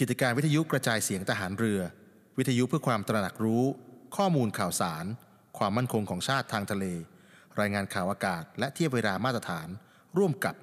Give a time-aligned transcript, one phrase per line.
[0.00, 1.80] กิจการวิทยุกระจายเสียงทหารเรือ
[2.38, 3.64] วิทยุเพื่อความตระหนักรู้
[4.16, 5.04] ข้อมูลข่าวสาร
[5.58, 6.84] ความมั่นคงของชาติทางทะเล
[7.60, 9.68] รายงานข่าวอากาศ และเทียบเวลามาตรฐาน
[10.18, 10.54] ร่วมกับ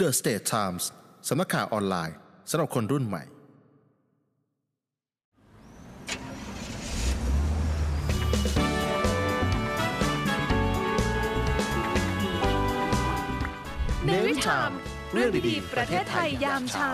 [0.00, 0.84] The State Times
[1.28, 2.16] สำนักข่าวออนไลน์
[2.50, 3.24] สำหรับคนรุ่นใหม่
[14.04, 14.70] เนวิทาม
[15.12, 16.92] เรื่องดีๆประเทศไทยยามเช้า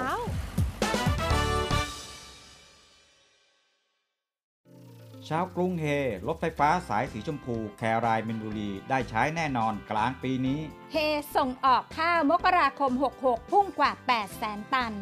[5.29, 5.85] ช้ากรุงเฮ
[6.27, 10.61] รถไฟฟ้าสายสีชมพู แครายมินบุรี ได้ใช้แน่นอนกลางปีนี้
[10.93, 10.97] เฮ
[11.37, 14.93] ส่งออกข้าวมกราคม 66 พุ่งกว่า 8 แสนตัน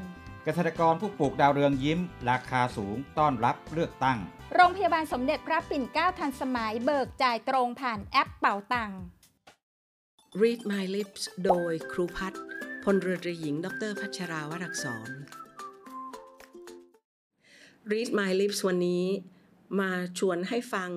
[0.45, 2.01] เกษตรกรผู้ปลูกดาวเรืองยิ้ม
[2.31, 4.19] ราคาสูงต้อนรับเลือกตั้ง
[4.55, 9.01] โรงพยาบาลสมเด็จพระปิ่นเกล้าทันสมัยเบิกจ่ายตรงผ่านแอปเป่าตังค์
[10.41, 12.43] Read My Lips โดยครูพัฒน์
[12.85, 15.11] พลเรือตรีหญิง ดรพัชราวรักษร
[17.91, 19.05] Read My Lips วันนี้
[19.81, 20.91] มาชวนให้ฟัง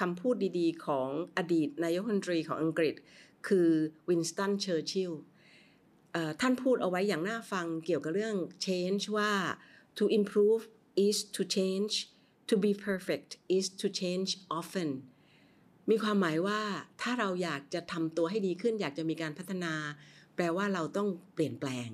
[0.00, 2.94] คำพูดดีๆ ของอดีตนายกรัฐมนตรีของอังกฤษ
[3.48, 3.68] คือ
[4.08, 5.22] วินสตันเชอร์ชิลล์
[6.40, 9.32] ท่านพูดเอาไว้อย่างน่าฟังเกี่ยวกับเรื่อง change ว่า
[9.98, 10.62] to improve
[11.06, 11.94] is to change
[12.48, 14.90] to be perfect is to change often
[15.90, 16.60] มีความหมายว่า
[17.02, 19.74] ถ้าเราอยากจะทำตัวให้ดีขึ้น อยากจะมีการพัฒนา
[20.34, 21.88] แปลว่าเราต้องเปลี่ยนแปลง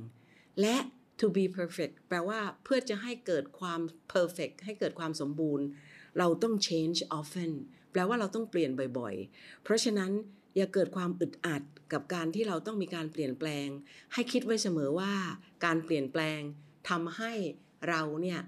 [0.60, 0.76] และ
[1.20, 3.80] to be perfect แปลว่าเพื่อจะให้เกิดความ
[4.14, 5.66] perfect ให้เกิดความสมบูรณ์
[6.18, 7.52] เราต้อง change often
[7.92, 10.10] แปลว่าเราต้องเปลี่ยนบ่อยๆ เพราะฉะนั้น
[10.56, 11.62] อย่าเกิดความอึดอัด
[11.92, 13.68] กับการที่เราต้องมีการเปลี่ยนแปลง
[14.12, 15.12] ให้คิดไว้เสมอว่า
[15.64, 16.40] การเปลี่ยนแปลง
[16.90, 17.32] ทำให้
[17.88, 18.40] เราเนี่ย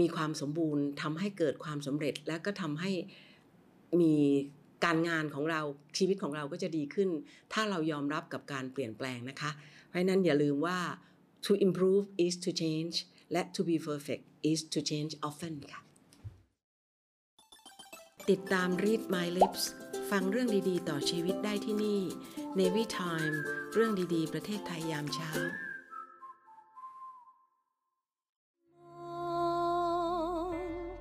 [0.00, 2.92] มีความสมบูรณ์ทำให้เกิดความสำเร็จ และก็ทำให้
[4.00, 4.14] มี
[4.84, 5.62] การงานของเรา
[5.98, 7.08] ชีวิตของเราก็จะดีขึ้น
[7.52, 9.50] ถ้าเรายอมรับกับการเปลี่ยนแปลงนะคะ
[9.88, 10.78] เพราะนั้นอย่าลืมว่า
[11.46, 12.94] to improve is to change
[13.32, 15.80] และ to be perfect is to change often ค่ะ
[18.30, 19.62] ติดตาม Read My Lips
[20.10, 22.00] ฟังเรื่องดีๆ ต่อชีวิตได้ที่นี่
[22.58, 23.36] Navy Time
[23.72, 25.30] เรื่องดีๆ ประเทศไทยยามเช้า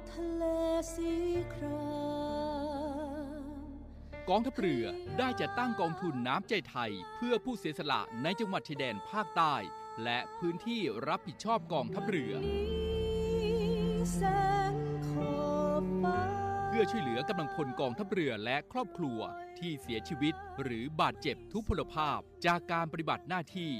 [0.09, 0.43] ทะเล
[0.93, 1.13] สี
[1.53, 1.65] คร
[4.29, 4.85] กองทัพเรือ
[5.19, 9.55] ได้จัดตั้งกองทุนน้ำใจไทย เพื่อผู้เสียสละในจังหวัดชายแดนภาคใต้
[10.03, 12.33] และพื้นที่รับผิดชอบกองทัพเรือ
[14.15, 14.21] แส
[14.71, 14.73] ง
[15.07, 15.33] ขอ
[15.83, 16.38] บฟ้า
[16.81, 19.19] พื่อช่วยเหลือกำลังพลกองทัพเรือและครอบครัว
[19.59, 23.71] ที่เสียชีวิต หรือบาดเจ็บทุพพลภาพจากการปฏิบัติหน้าที่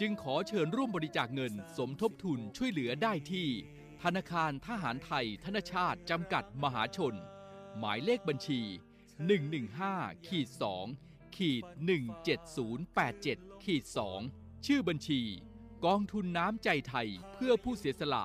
[0.00, 3.48] จึงขอเชิญร่วมบริจาคเงินสมทบทุนช่วยเหลือได้ที่
[4.02, 7.14] ธนาคารทหารไทย ธนชาติจำกัดมหาชน
[7.78, 8.60] หมายเลขบัญชี
[9.44, 10.48] 115ขีด
[10.92, 11.64] 2ขีด
[12.84, 13.84] 17087ขีด
[14.24, 15.20] 2ชื่อบัญชี
[15.86, 18.24] กองทุนน้ำใจไทยเพื่อผู้เสียสละ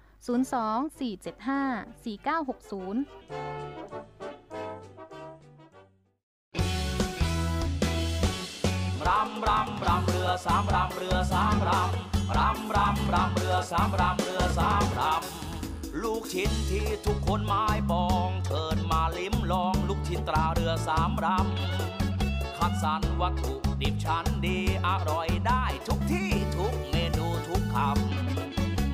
[0.21, 0.27] 02-475-4960
[9.07, 24.57] รำรำรำเรือสามรำเรือสามรำรำรำรำเรือสามรำเรือสามรำลูกชิ้นที่ทุกคนหมายปองเชิญมาลิ้มลองลูกชิ้นตราเรือสามรำคัดสรรวัตถุดิบชั้นดี
[24.87, 28.10] อร่อยได้ทุกที่ทุกเมนูทุกคำ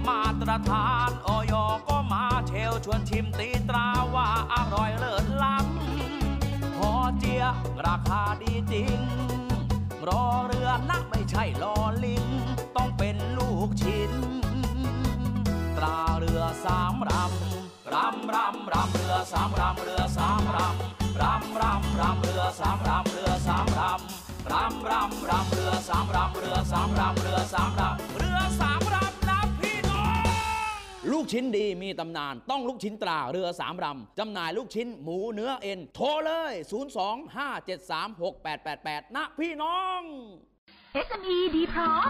[0.07, 1.53] มาตรฐานออย
[1.87, 7.43] ก็มาเชลชวนชิมตีตราว่าอร่อยเลิศล้ำพอเจีย
[7.87, 8.99] ราคาดีจริง
[10.07, 12.25] รอเรือนะไม่ใช่ลอลิง
[12.75, 14.13] ต้องเป็นลูกชิ้น
[15.77, 29.06] ตราเรือสามรำรำรำรำเรือสามรำเรือสามรำรำรำรำเรือสามรำเรือสามรำรำรำรำเรือสามรำเรือสามรำเรือสามรำเรือสามรำ
[31.11, 36.53] ลูกชิ้นดีมีตำนาน ต้องลูกชิ้นตราเรือสามลำจำหน่ายลูกชิ้นหมูเนื้อเอ็น โทรเลย
[39.03, 40.01] 025736888 นะพี่น้อง
[41.07, 42.09] SME ดีพร้อม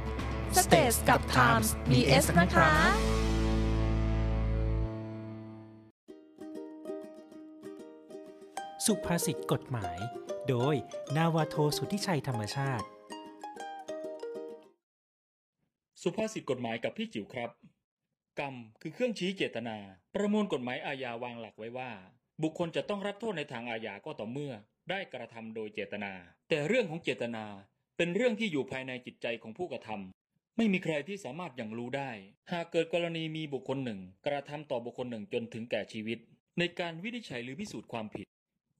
[0.51, 2.71] www.thestagetimes.com Stage กับ Times มี S นะคะ
[8.85, 9.97] สุภาษิตกฎหมาย
[10.49, 10.75] โดย
[11.17, 12.85] นาวาโทสุทธิชัยธรรมชาติ
[16.01, 17.49] สุภาษิตกฎหมายกับพี่จิ๋วครับ
[18.39, 19.77] กรรมคือเครื่องชี้เจตนา
[20.15, 21.91] ประมวลกฎหมายอาญาวางหลักไว้ว่า
[22.43, 24.53] บุคคลจะต้องรับโทษในทางอาญาก็ต่อเมื่อ
[24.89, 26.13] ได้กระทำโดยเจตนา
[26.49, 27.45] แต่เรื่องของเจตนา
[27.97, 30.20] เป็นเรื่องที่อยู่ภายในจิตใจของผู้กระทำ
[30.57, 32.11] ไม่มีใครที่สามารถอย่างรู้ได้
[32.51, 36.19] หากเกิดกรณีมีบุคคลหนึ่ง กระทำต่อบุคคลหนึ่งจนถึงแก่ชีวิต
[36.59, 38.27] ในการวินิจฉัยหรือพิสูจน์ความผิด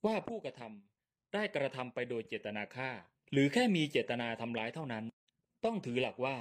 [0.06, 2.90] ว่าผู้กระทำได้กระทำไปโดยเจตนาฆ่า
[3.32, 5.04] หรือแค่มีเจตนาทำร้ายเท่านั้น
[5.64, 6.38] ต้องถือหลักว่า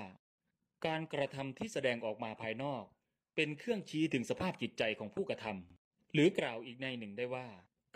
[0.85, 2.83] การกระทำที่แสดงออกมาภายนอก
[3.35, 7.47] เป็นเครื่องชี้ถึงสภาพจิตใจของผู้กระทำหรือกล่าวอีกในหนึ่งได้ว่า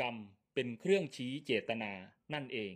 [0.01, 0.15] กรรม
[0.53, 1.91] เป็นเครื่องชี้เจตนา
[2.33, 2.75] นั่นเอง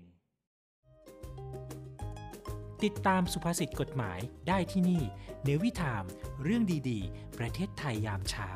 [2.85, 5.03] ติดตามสุภาษิตกฎหมายได้ที่นี่
[5.43, 6.03] เนวิทาม
[6.43, 8.49] เรื่องดีๆ ประเทศไทยยามเช้า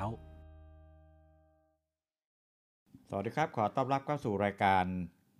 [3.10, 4.84] สวัสดีครับ ขอต้อนรับเข้าสู่รายการ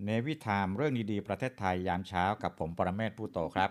[0.06, 3.70] เนวิทามเรื่องดีๆ ประเทศไทยยามเช้า กับผมปรเมศผู้โตครับ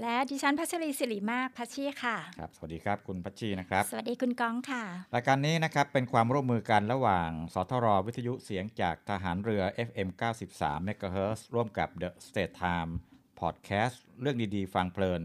[0.00, 4.82] และดิฉันพัชรีศิริมากพัชชีค่ะ ครับ สวัสดีครับคุณพัชชีนะครับ สวัสดีคุณก้องค่ะ
[5.14, 10.08] รายการนี้นะครับเป็นความร่วมมือกันระหว่าง สทรวิทยุเสียงจากทหารเรือ FM
[10.48, 12.92] 93 MHz ร่วมกับ The State Time
[13.42, 15.22] Podcast เรื่องดีๆ ฟังเพลิน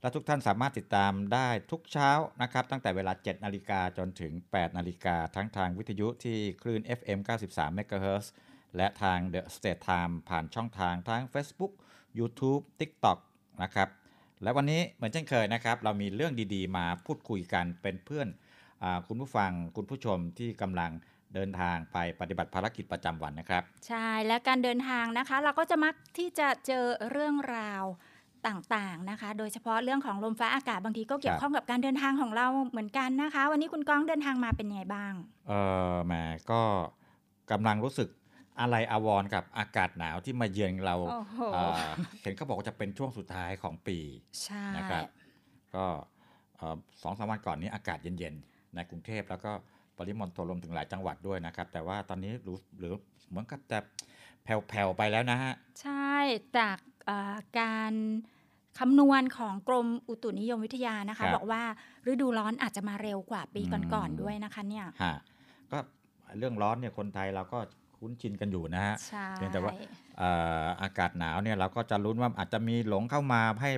[0.00, 2.10] และทุกท่านสามารถติดตามได้ทุกเช้า
[2.42, 7.18] นะครับ ตั้งแต่เวลา 7 นาฬิกาจนถึง 8 นาฬิกาทั้งทางวิทยุที่คลื่น FM
[7.48, 8.26] 93 MHz
[8.76, 11.72] และทาง The State Time ผ่านช่องทางทั้ง Facebook
[12.18, 13.18] YouTube TikTok
[13.62, 13.88] นะครับ
[14.42, 18.28] และวันนี้เหมือนเช่นเคยนะครับ เรามีเรื่องดีๆ มาพูดคุยกันเป็นเพื่อน
[18.82, 20.90] อคุณผู้ฟังคุณผู้ชมที่กำลัง
[21.34, 27.84] เดินทางไปปฏิบัติภารกิจประจำวันนะครับ ใช่และการเดินทางนะคะ เราก็จะมักที่จะเจอเรื่องราว
[28.46, 35.12] ต่างๆนะคะ โดยเฉพาะเรื่องของลมฟ้าอากาศบางทีก็เกี่ยวข้องกับการเดินทางของเราเหมือนกันนะคะ วันนี้คุณก้องเดินทางมาเป็นไงบ้าง
[35.48, 35.52] เอ
[35.90, 36.12] อแหม
[36.50, 36.60] ก็
[37.50, 38.08] กำลังรู้สึก
[38.60, 41.84] อะไรอาวรณ์กับอากาศหนาวที่มาเยือนเราโอ้โหเอ่อ
[42.22, 43.98] เห็นเขาบอกว่าจะเป็นช่วงสุดท้ายของปี
[44.42, 45.04] ใช่นะครับ
[45.74, 45.84] ก็
[46.56, 49.52] เอ่อสองสามวันก่อนนี้อากาศเย็นๆในกรุงเทพแล้วก็
[49.98, 52.94] ปริมณฑลรวมถึงหลายจังหวัดด้วยนะครับ แต่ว่าตอนนี้รู้หรือ
[53.28, 53.78] เหมือนกับจะ
[54.44, 56.14] แผ่วๆไปแล้วนะฮะ ใช่
[56.58, 57.92] จากเอ่อการ
[58.78, 61.62] คำนวณของกรมอุตุนิยมวิทยานะครัคะบบอกว่า
[62.10, 65.14] ฤดูร้อนอาจจะมาเร็วกว่าปีอืมก่อนๆด้วยนะคะเนี่ยฮะ
[65.70, 65.78] ก็
[66.38, 67.58] เรื่องร้อนเนี่ยคนไทยเราก็
[67.98, 69.72] คุ้นชินกันอยู่นะฮะใช่เพียงแต่ว่า
[70.18, 70.30] เอ่
[70.64, 73.70] ออากาศหนาวเนี่ยเราก็จะลุ้นว่าอาจจะมีหลงเข้ามาให้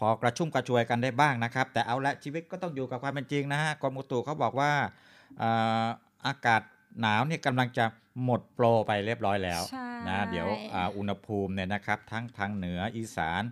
[0.00, 5.50] พอกระชุ่มกระชวยกันได้บ้างนะครับ แต่เอาละชีวิตก็ต้องอยู่กับความเป็นจริงนะฮะกรมอุตุเขาบอกว่าเอ่
[5.84, 5.86] อ
[6.26, 6.62] อากาศ
[7.00, 7.84] หนาวเนี่ยกำลังจะ
[8.24, 13.42] หมดโปรไปเรียบร้อยแล้วใช่นะเดี๋ยวอ่าอุณหภูมิเนี่ยนะครับ ทั้งทางเหนืออีสาน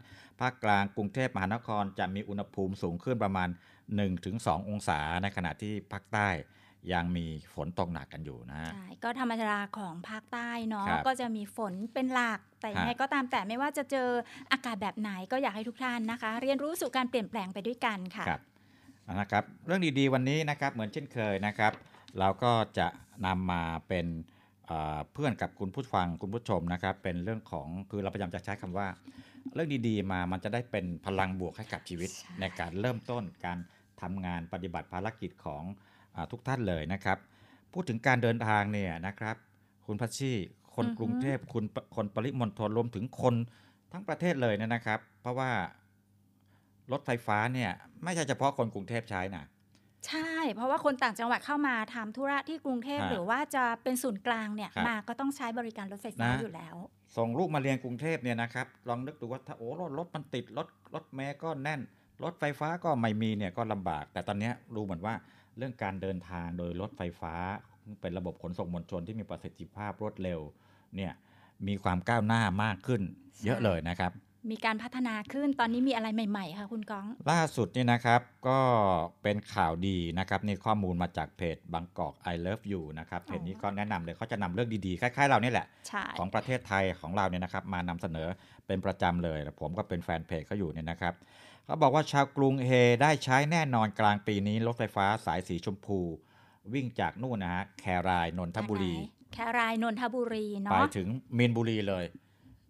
[0.40, 3.48] ภาคกลางกรุงเทพมหานครจะมีอุณหภูมิสูงขึ้นประมาณ
[4.08, 6.28] 1-2 องศาในขณะที่ภาคใต้
[6.92, 14.08] ยังมีฝนตกหนักกันอยู่นะฮะใช่ก็ธรรมดาของภาคใต้เนาะครับก็จะมีฝนเป็นหลักแต่ยังไงฮะก็ตามแต่ไม่ว่าจะเจอ
[14.52, 18.42] อากาศแบบไหนก็อยากให้ทุกท่านนะคะ เรียนรู้สู่การเปลี่ยนแปลงไปด้วยกันค่ะครับ
[19.20, 21.72] นะครับเรื่องดีๆวันนี้นะครับเหมือนเช่นเคยนะครับ
[22.18, 22.86] เราก็จะ
[23.26, 24.06] นำมาเป็น
[24.70, 28.88] อ่าเพื่อนกับคุณผู้ฟังคุณผู้ชมนะครับเป็นเรื่องของคือเราพยายามจะใช้คำว่า
[29.54, 33.58] เรื่องดีๆมามันจะได้เป็นพลังบวกให้กับชีวิต ในการเริ่มต้นการ
[34.02, 35.62] ทำงานปฏิบัติภารกิจของ
[36.16, 37.18] อาทุกท่านเลยนะครับ
[37.72, 39.36] พูดถึงการเดินทางเนี่ยนะครับ
[39.86, 40.32] คุณพัชชี
[40.76, 43.34] คนอือฮึกรุงเทพคุณปคนปริมณฑลรวมถึงคน
[43.92, 45.50] ทั้งประเทศเลยเนยนะครับ เพราะว่า
[46.92, 47.70] รถไฟฟ้าเนี่ย
[48.04, 49.44] ไม่ใช่เฉพาะคนกรุงเทพใช้นะ
[50.08, 56.76] ใช่ เพราะว่าคนต่างจังหวัดเข้ามาทำธุระที่กรุงเทพฮะหรือว่าจะเป็นศูนย์กลางเนี่ยครับมาก็ต้องใช้บริการรถไฟฟ้านะอยู่แล้ว
[57.16, 61.80] ส่งลูกมาเรียนกรุงเทพเนี่ยนะครับลองนึกดูว่าถ้าโอ้รถรถมันติดรถรถเมล์ก็แน่น
[62.24, 65.14] รถไฟฟ้าก็ไม่มีเนี่ยก็ลำบาก แต่ตอนเนี้ยรู้เหมือนว่า
[65.58, 67.34] เรื่องการเดินทางโดยรถไฟฟ้า
[68.00, 70.40] เป็นระบบขนส่งมวลชนที่มีประสิทธิภาพรวดเร็ว
[70.96, 71.12] เนี่ย
[71.66, 73.02] มีความก้าวหน้ามากขึ้น
[73.44, 74.12] เยอะเลยนะครับ
[74.50, 78.60] มีการพัฒนาขึ้นตอนนี้มีอะไรใหม่ๆค่ะคุณก้อง ล่าสุดนี่นะครับก็
[79.22, 88.28] เป็นข่าวดีนะครับนี่ข้อมูลมาจากเพจบางกอก I love you นะครับเพจนี้ก็แนะนำเลยเขาจะนำเรื่องดีๆ คล้ายๆเรานี่แหละใช่ของประเทศไทยของเราเนี่ยนะครับมานำเสนอ
[88.66, 91.14] เป็นประจำเลย ผมก็เป็นแฟนเพจเขาอยู่เนี่ยนะครับ
[91.64, 92.70] เขาบอกว่าชาวกรุงเฮ
[93.02, 96.00] ได้ใช้แน่นอนกลางปีนี้รถไฟฟ้าสายสีชมพู
[96.74, 98.94] วิ่งจากนู่นนะฮะแครายนนทบุรี
[99.34, 101.08] แครายนนทบุรีไปเนาะถึง
[101.38, 102.04] มีนบุรีเลย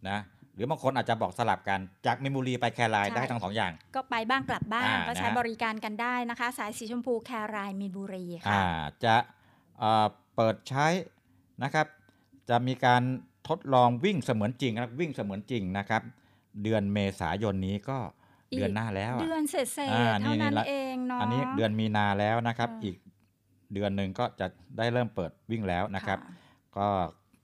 [0.08, 0.18] นะ
[0.54, 8.64] หรือบางคนอาจจะบอกสลับกันจากมีนบุรีไปแครายใช่ได้ทั้งสองอย่าง ก็ไปบ้างกลับบ้างอ่าก็ใช้นะบริการกันได้นะคะ สายสีชมพูแครายมีนบุรีค่ะอ่า
[9.04, 9.14] จะ
[9.78, 10.06] เอ่อ
[10.36, 10.86] เปิดใช้
[11.62, 11.86] นะครับ
[12.50, 13.02] จะมีการ
[13.48, 16.02] ทดลองวิ่งเสมือนจริงนะครับวิ่งเสมือนจริงนะครับ
[16.62, 17.98] เดือนเมษายนนี้ก็
[18.52, 22.96] อีกเดือนหน้าแล้วะเดือนเศษอ่าๆเท่านั้นละเองเนาะอันนี้เดือนมีนาแล้วนะครับค่ะอีก
[23.74, 24.46] เดือนหนึ่งก็จะ
[24.78, 26.18] ได้เริ่มเปิดวิ่งแล้วนะครับ
[26.76, 26.86] ก็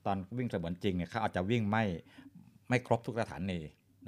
[0.07, 1.85] ตอนวิ่งเสมือนจริงเนี่ยเขาอาจจะวิ่งไม่
[2.69, 3.61] ไม่ครบทุกสถานี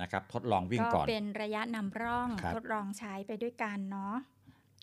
[0.02, 4.16] นะครับทดลองวิ่งก็ก่อน เป็นระยะนำร่องครับทดลองใช้ไปด้วยกันเนาะ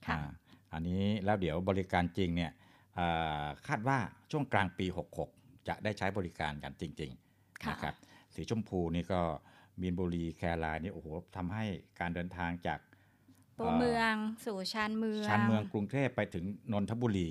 [0.07, 0.29] ค่ะอ่า
[0.73, 2.51] อันนี้แล้วเดี๋ยวบริการจริงเนี่ย
[2.97, 3.97] อ่าคาดว่า
[4.31, 4.85] ช่วงกลางปี
[5.27, 7.95] 66 จะได้ใช้บริการกันจริงๆค่ะนะครับ
[8.35, 9.21] สีชมพูนี่ก็
[9.81, 11.65] มีนบุรีแครายนี่โอ้โหทำให้
[11.99, 12.79] การเดินทางจาก
[13.59, 14.13] ตัวเมือง
[14.45, 17.29] สู่ชานเมืองชานเมืองกรุงเทพไปถึงนนทบุรี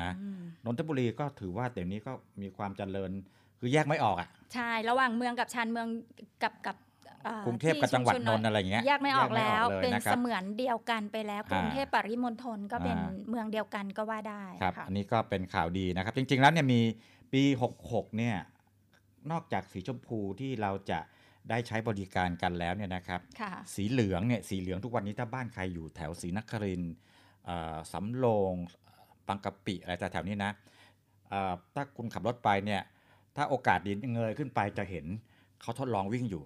[0.00, 0.10] นะ
[0.64, 3.10] นนทบุรีก็ถือว่าเดี๋ยวนี้ก็มีความเจริญ
[3.60, 5.88] คือแยกไม่ออกอะใช่ระหว่างเมืองกับชานเมือง
[6.42, 6.76] กับกับ
[7.26, 16.80] อ่ากรุงเทพกับจังหวัดที่ชุมชนนท์อะไรอย่างเงี้ยแยกไม่ออกแล้วแยกไม่ออกเลยเป็นนะครับเสมือนเดียวกันไปแล้วอ่ากรุงเทพปริมณฑลก็เป็นอ่าเมืองเดียวกันก็ว่าได้ครับค่ะอันนี้ก็เป็นข่าวดีนะครับ จริง ๆ แล้วเนี่ยมี
[17.32, 17.42] ปี
[17.80, 18.36] 66 เนี่ย
[19.30, 20.98] นอกจากสีชมพูที่เราจะ
[21.50, 26.94] ได้ใช้บริการกันแล้วเนี่ยนะครับค่ะสีเหลืองเนี่ยสีเหลืองทุกวันนี้ถ้าบ้านใครอยู่แถวศรีนครินทร์
[27.46, 28.54] เอ่อสำโรง
[29.28, 30.52] บางกะปิอะไรแถวๆนี้นะ
[31.30, 32.82] เอ่อถ้าคุณขับรถไปเนี่ย
[33.36, 35.06] ถ้าโอกาสดีเงยขึ้นไปจะเห็น
[35.62, 36.44] เขาทดลองวิ่งอยู่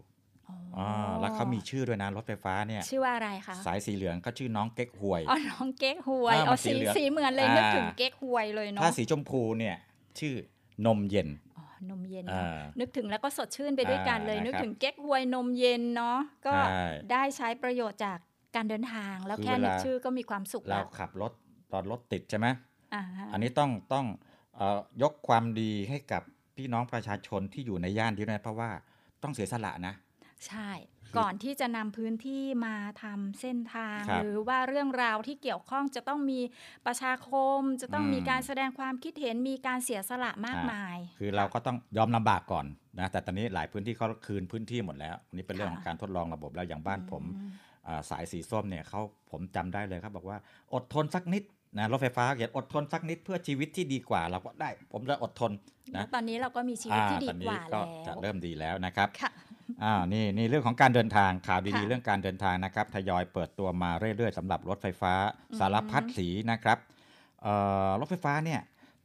[0.78, 9.76] อ่าแล้วเขามีชื่อด้วยนะรถไฟฟ้าเนี่ย ชื่อว่าอะไรคะสายสีเหลืองก็ชื่อน้องเก๊กฮวยอ๋อน้องเก๊กฮวยอ่าอ๋อมันสีสีเหลืองสีเหมือนเลยอ่านึนึกถึงเก๊กฮวยเลยเนาะถ้าสีชมพูเนี่ย
[10.18, 10.34] ชื่อ
[10.86, 11.28] นมเย็น
[11.90, 18.18] นมเย็นอ่าเนาะนึกถึงแล้วก็สดชื่นไปด้วยกันเลยอ่านึกนะครับถึงเก๊กฮวยนมเย็นเนาะก็ใช่ได้ใช้ประโยชน์จาก
[18.56, 21.32] การเดินทางแล้วคือแค่นึกเวลาชื่อก็มีความสุขเราแล้วขับรถ
[21.72, 22.46] ตอนรถติดใช่ไหม
[22.94, 24.06] อ่าฮะอันนี้ต้องต้อง
[24.56, 26.22] เออยกความดีให้กับ
[26.60, 28.70] พี่น้องประชาชนที่อยู่ในย่านนี้ด้วยนะเพราะว่า
[29.22, 29.94] ต้องเสียสละนะ
[30.46, 30.70] ใช่
[31.18, 36.40] ก่อนที่จะนำพื้นที่มาทำเส้นทางครับหรือว่าเรื่องราวที่เกี่ยวข้องจะต้องมี
[36.86, 42.66] ประชาคม จะต้องอืมมีการแสดงความคิดเห็นมีการเสียสละมากมาย คือเราก็ต้องยอมลำบากก่อน
[42.98, 47.24] นะแต่ตอนนี้หลายพื้นที่เขาคืนพื้นที่หมดแล้วอันนี่เป็นเรื่องของการทดลองระบบแล้วอย่างบ้านผม
[47.86, 49.00] อ่าสายสีส้มเนี่ยเขา
[49.30, 50.38] ผมจำได้เลยครับบอกว่า
[50.74, 51.42] อดทนสักนิด
[51.78, 55.52] นะรถไฟฟ้าเขียนอดทนสักนิดเพื่อชีวิตที่ดีกว่า เราก็ได้ผมจะอดทน
[55.92, 59.30] แล้นะวตอนนี้เราก็มีชีวิตที่ดีอ่ตอนกนี้ว่าก็แล้วจะเริ่มดีแล้วนะครับค่ะ
[59.82, 65.12] อ้าวนี่นี่เรื่องของการเดินทางข่าวดีค่ะๆเรื่องการเดินทางนะครับทยอยเปิดตัวมาเรื่อยๆสำหรับรถไฟฟ้า
[65.50, 66.78] อืมสารพัดสีนะครับ
[67.42, 67.54] เอ่
[67.88, 68.60] อรถไฟฟ้าเนี่ย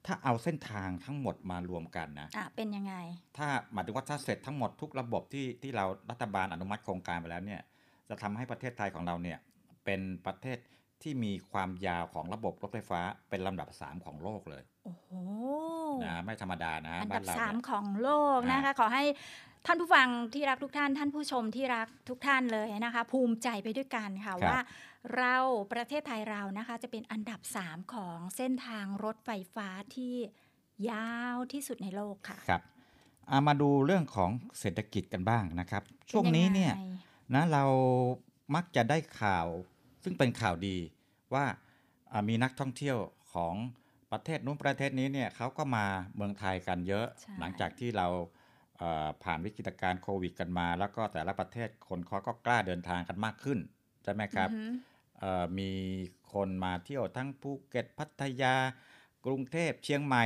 [0.05, 2.93] ถ้าเอาเส้นทางทั้งหมดมารวมกันนะอะเป็นยังไง
[3.37, 7.61] ถ้าหมายถึงว่าถ้าเสร็จทั้งหมดทุกระบบที่ที่เรารัฐบาลอนุมัติโครงการไปแล้วเนี่ย
[8.09, 9.37] จะทำให้ประเทศไทยของเราเนี่ย
[9.85, 10.57] เป็นประเทศ
[11.01, 15.07] ที่มีความยาวของระบบรถไฟฟ้าเป็นลำดับ 3 ของโลกเลย โอ้โห
[16.03, 19.03] นะไม่ธรรมดานะอันบ้าดับนเราสามเนี่ยของโลกนะคะ ขอให้
[19.65, 24.59] ท่านผู้ฟังที่รักทุกท่าน ท่านผู้ชมที่รักทุกท่านเลยนะคะ ภูมิใจไปด้วยกันค่ะครับว่า
[25.17, 25.35] เรา
[25.73, 30.15] ประเทศไทยเรานะคะ จะเป็นอันดับ3ของเส้นทางรถไฟฟ้าที่
[30.91, 32.61] ยาวที่สุดในโลกค่ะครับ
[33.31, 37.63] อะมาดูเรื่องของเศรษฐกิจกันบ้างนะครับ ช่วงนี้เนี่ยเป็นยังไงนะเรา
[38.55, 39.47] มักจะได้ข่าว
[40.05, 40.77] ซึ่งเป็นข่าวดี
[41.33, 41.45] ว่า
[42.13, 42.97] อะมีนักท่องเที่ยว
[43.33, 43.55] ของ
[44.11, 45.85] ประเทศนู้นประเทศนี้เนี่ยเขาก็มา
[46.15, 48.07] เมืองไทยกันเยอะใช่หลังจากที่เรา
[48.77, 53.59] เอ่อผ่านวิกฤตการณ์โควิดกันมา แล้วก็แต่ละประเทศคนเขาก็กล้าเดินทางกันมากขึ้น
[54.03, 54.73] ใช่ไหมครับอือหือ
[55.19, 55.71] เอ่อมี
[56.33, 58.55] คนมาเที่ยวทั้งภูเก็ตพัทยา
[59.25, 60.23] กรุงเทพเชียงใหม่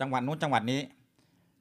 [0.00, 0.80] จังหวัดนู้นจังหวัดนี้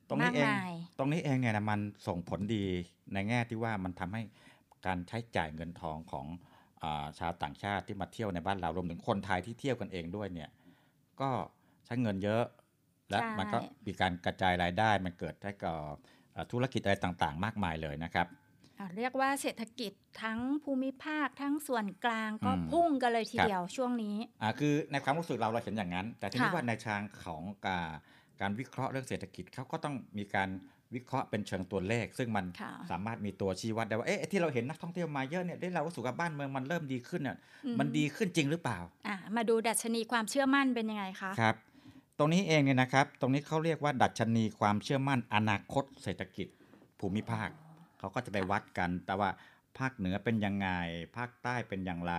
[0.10, 2.66] ตรงนี้มากเองมายตรงนี้เองเนี่ยนะมันส่งผลดี
[3.14, 4.22] ในแง่ที่ว่ามันทำให้
[4.86, 6.49] การใช้จ่ายเงินทองของอา
[7.20, 10.50] ชาวต่างชาติที่มาเที่ยวในบ้านเรารวมถึงคนไทยที่เที่ยวกันเองด้วยเนี่ย
[11.22, 11.30] ก็
[11.86, 12.44] ใช้เงินเยอะ
[13.10, 13.58] และใช่มันก็
[13.88, 15.76] มีการกระจายรายได้มันเกิดให้กับ
[16.34, 18.28] เอ่อธุรกิจอะไรต่างๆ มากมายเลยนะครับ
[18.78, 27.88] อะเรียกว่าเศรษฐกิจทั้งภูมิภาคทั้งส่วนกลางก็อืมพุ่งกันเลยทีครับเดียวช่วงนี้อ่าคือในความรู้สึกเราเราเห็นอย่างนั้น แต่ทีนี้ค่ะว่าในทางของการ
[28.42, 30.50] การวิเคราะห์เรื่องเศรษฐกิจเขาก็ต้องมีการ
[30.96, 41.56] วิเคราะห์เป็นเชิงตัวเลข ซึ่งมันค่ะสามารถมีตัวชี้วัดได้ว่าเอ๊ะไอ้ที่เราเห็นนักท่องเที่ยวมาเยอะเนี่ยได้เรารู้สึกว่าบ้านเมืองมันเริ่มดีขึ้นเนี่ยอืมมันดีขึ้นจริงหรือเปล่าอะมาดูดัชนีความเชื่อมั่นเป็นยังไงคะครับ
[42.18, 46.48] ตรงนี้เองเนี่ยนะครับ ตรงนี้เขาเรียกว่าดัชนีความเชื่อมั่นอนาคตเศรษฐกิจ
[47.00, 47.50] ภูมิภาค
[48.00, 49.30] เขาก็จะไปวัดกัน แต่ว่า
[49.78, 50.70] ภาคเหนือเป็นยังไง
[51.18, 52.14] ภาคใต้เป็นอย่างไร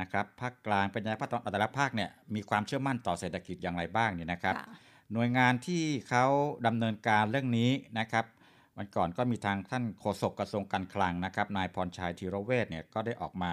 [0.00, 4.66] นะครับภาคกลางเป็นยังไงภาคตะวันออกแต่ละภาคเนี่ยมีความเชื่อมั่นต่อเศรษฐกิจอย่างไรบ้างเนี่ยนะครับค่ะ
[5.14, 6.24] หน่วยงานที่เขา
[6.66, 8.24] ดำเนินการเรื่องนี้นะครับ
[8.76, 13.52] วันก่อนก็มีทางท่านโฆษกกระทรวงการคลังนะครับนายพรชัยธีรเวชเนี่ยก็ได้ออกมา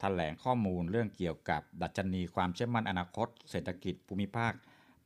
[0.00, 4.52] แถลงข้อมูลเรื่องเกี่ยวกับดัชนีความเชื่อมั่นอนาคต เศรษฐกิจภูมิภาค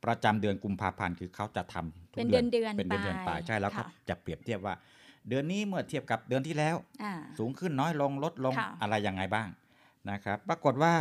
[0.05, 4.75] ประจำเดือนกุมภาพันธ์คือเขาจะทำทุกเป็นเดือนเดือนๆเป็นเดือนเดือนไปไปใช่แล้วก็ค่ะจะเปรียบเทียบว่า
[5.28, 9.49] เดือนนี้เมื่อเทียบกับเดือนที่แล้วอ่าสูงขึ้นน้อยลงลดลงค่ะอะไรยังไงบ้าง
[10.11, 10.95] นะครับ ปรากฏว่า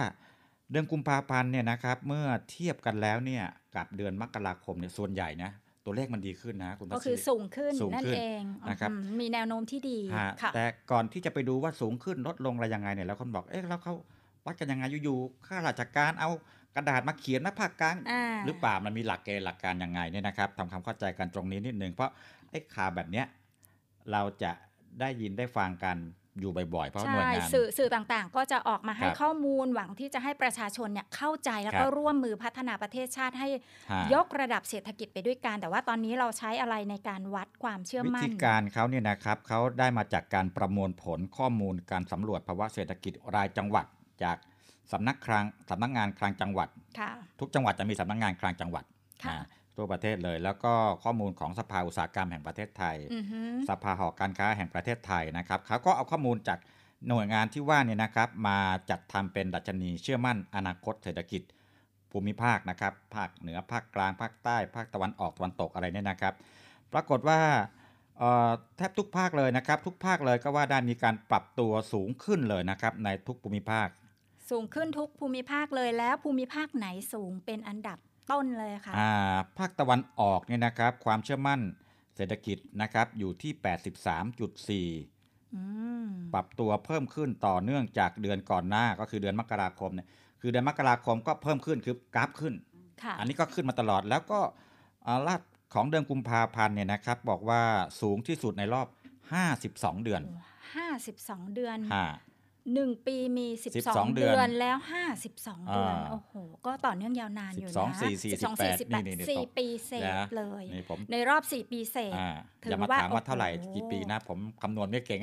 [0.71, 5.51] เดือนกุมภาพันธ์เนี่ยนะครับเมื่อเทียบกันแล้วเนี่ย กับเดือนมกราคมเนี่ยส่วนใหญ่นะ
[5.85, 13.93] ตัวเลขมันดีขึ้นนะคุณก็พัชคือรีสูงขึ้นสูงนั่นขึ้นเองนะครับอืมมีแนวโน้มที่ดีฮะค่ะแต่ก่อนที่จะไปดูว่าสูงขึ้นลดลงอะไรยังไงเนี่ยแล้วคนบอกเอ๊ะแล้วเขา
[14.45, 16.29] วัดกันยังไงอยู่ๆข้าราชการเอา
[16.75, 22.11] กระดาษมาเขียนนะภาคกลางอ่าหรือเปล่ามันมีหลักเกณฑ์หลักการยังไงเนี่ยนะครับทำความเข้าใจกันตรงนี้นิดนึงเพราะ
[22.49, 23.25] ไอ้ข่าวแบบเนี้ย
[24.11, 24.51] เราจะ
[24.99, 25.97] ได้ยินได้ฟังกัน
[26.39, 33.47] อยู่บ่อยๆ เพราะหน่วยใช่งานสื่อสื่อต่างๆ ก็จะออกมาให้ครับข้อมูลหวังที่จะให้ประชาชนเนี่ยเข้าใจแล้วครัก็บร่วมมือพัฒนาประเทศชาติให้
[33.91, 43.85] ฮะยกระดับเศรษฐกิจไปด้วยกัน แต่ว่าตอนนี้เราใช้อะไรในการวัดความเชื่อวิมั่นธีการเขาเนี่ยนะครับเขาได้มาจากการประมวลผลข้อมูลการสำรวจภาวะเศรษฐกิจรายจังหวัด
[44.23, 44.37] จาก
[44.91, 48.83] สำนักคลังสำนักงานคลังจังหวัดค่ะทุกจังหวัดจะมีสำนักงานคลังจังหวัด
[49.23, 49.43] ค่ะอ่า
[49.75, 56.59] ทั่วประเทศเลย แล้วก็ข้อมูลของสภาอุตสาหกรรมแห่งประเทศไทยอือฮึสภาหอการค้าแห่งประเทศไทยนะครับเขาก็เอาข้อมูลจาก
[57.07, 58.57] หน่วยงานที่ว่าเนี่ยนะครับ มา
[58.89, 61.41] จัดทำเป็นดัชนีเชื่อมั่นอนาคตเศรษฐกิจ
[62.11, 66.33] ภูมิภาคนะครับ ภาคเหนือภาคกลางภาคใต้ ภาคตะวันออกตะวันตกอะไรเนี่ยนะครับ
[66.93, 67.39] ปรากฏว่า
[68.19, 73.87] เอ่อแทบทุกภาคเลยนะครับ ทุกภาคเลยก็ว่าได้มีการปรับตัวสูงขึ้นเลยนะครับ ในทุกภูมิภาค
[74.49, 77.99] สูงขึ้นทุกภูมิภาคเลยแล้วภูมิภาคไหนสูงเป็นอันดับ
[78.31, 79.11] ต้นเลยค่ะอ่า
[79.57, 81.61] ภาคตะวันออกเนี่ยนะครับ ความเชื่อมั่น
[82.15, 83.51] เศรษฐกิจนะครับอยู่ที่
[84.85, 85.63] 83.4อื
[86.05, 90.07] มปรับตัวเพิ่มขึ้นต่อเนื่องจากเดือนก่อนหน้าก็คือเดือนมกราคมเนี่ย
[90.41, 92.53] คือเดือนมกราคมก็เพิ่มขึ้นคือกราฟขึ้น
[93.03, 94.39] ค่ะอันนี้ก็ขึ้นมาตลอดแล้วก็
[95.07, 95.41] อ่าลาด
[95.73, 97.61] ของเดือนกุมภาพันธ์เนี่ยนะครับบอกว่า
[98.01, 98.87] สูงที่สุดในรอบ
[99.45, 100.21] 52 เดือน
[100.75, 102.05] ห้าสิบสองเดือนอ่า
[102.73, 106.33] หนึ่งปีมีสิบสอง12 เดืเดือนอนแล้วห้าสิบสองเดือนอ่าโอ้โห
[106.65, 112.29] ก็ต่อเนื่องยาวนานอยู่นะ12 4สิบสอง48สี่สิบแปดนี่ๆๆสี่ตกปีเศษนะเลยนี่ผมในรอบสี่ปีเศษอ่า
[112.63, 115.19] ถืออย่ามาว่าถามว่าโอ้โหเท่าไหร่กี่ปีนะผมคำนวณไม่เก่ง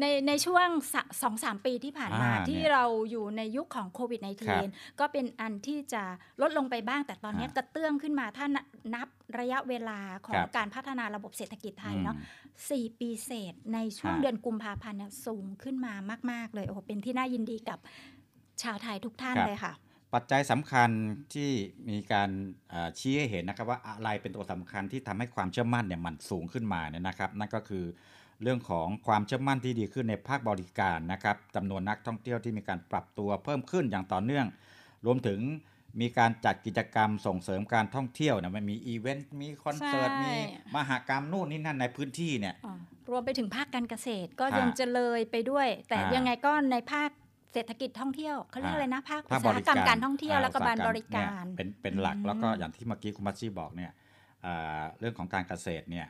[0.00, 6.02] ในในช่วงสะสองสามปีที่ผ่านมาอ่าที่เนี่ยเราอยู่ในยุคของโควิดครับ -19 ก็เป็นอันที่จะ
[6.42, 9.08] ลดลงไปบ้าง แต่ตอนนี้อ่ากระเตื้องขึ้นมาถ้านับนับ
[9.40, 12.16] ระยะเวลาขอคงรับการพัฒนาระบบเศรษฐกิจไทยอืมเนาะ
[12.70, 15.94] สี่ปีเศษในช่วงฮะเดือนกุมภาพันธ์เนี่ยสูงขึ้นมา
[16.30, 17.78] มาก ๆ เลยโอ้โหเป็นที่น่ายินดีกับ
[18.62, 19.72] ชาวไทยทุกท่านครับเลยค่ะ
[20.14, 20.90] ปัจจัยสำคัญ
[21.34, 21.50] ที่
[21.90, 22.30] มีการ
[22.70, 27.84] เอ่อชี้ให้เห็นนะครับว่าอะไรเป็นตัวสำคัญที่ทำให้ความเชื่อมั่นเนี่ยมันสูงขึ้นมาเนี่ยนะครับ นั่นก็คือ
[28.42, 34.46] เรื่องของความเชื่อมั่นที่ดีขึ้นในภาคบริการนะครับจำนวนนักท่องเที่ยวที่มีการปรับตัวเพิ่มขึ้นอย่างต่อเนื่อง
[35.06, 35.40] รวมถึง
[36.00, 40.34] มีการจัดกิจกรรมส่งเสริมการท่องเที่ยวนะมันมีอีเวนต์มีคอนเสิร์ตใช่มี
[40.76, 42.74] มหกรรมนู่นนี่นั่นในพื้นที่เนี่ยอ๋อ
[43.10, 47.10] รวมไปถึงภาคการเกษตรก็ฮะยังจะเลยไปด้วย แต่อ่ายัยังไงก็ในภาค
[47.52, 53.92] เศรษฐกิจท่องเที่ยวเขาเรียกอ่าอะไรนะภาคภาอุคตสาหกรรมการท่องเที่ยวอ่แล้วก็บารอุตสบหริเนี่ยการเป็นเป็นหลักอืมแล้วก็อย่างที่เมื่อกี้คุณมัชชีบอกเนี่ย
[54.46, 56.06] อ่าเรื่องของการเกษตรเนี่ย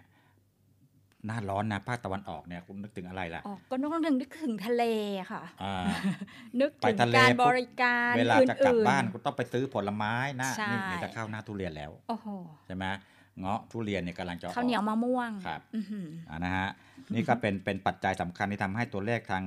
[1.26, 4.84] หน้าร้อนนะภาคตะวันออกเนี่ยคุณนึกถึงอะไรล่ะอ๋อก็นึกถึงนึกถึงทะเล
[5.32, 5.74] ค่ะอ่า
[6.60, 12.26] นึกไปถึงทะเลการปุ๊บบริการเวลาจะกลับอื่นๆบ้านคุณต้องไปซื้อผลไม้นะใช่นี่นี่จะเข้าหน้าทุเรียนแล้วโอ้โห
[12.66, 12.84] ใช่ไหม
[13.40, 16.68] เงาะทุเรียนเนี่ยกำลังจะออกข้าวเหนียวมะม่วงครับอื้อหืออ่านะฮะ
[17.14, 19.44] นี่ก็เป็นเป็นปัจจัยสำคัญที่ทำให้ตัวเลขทาง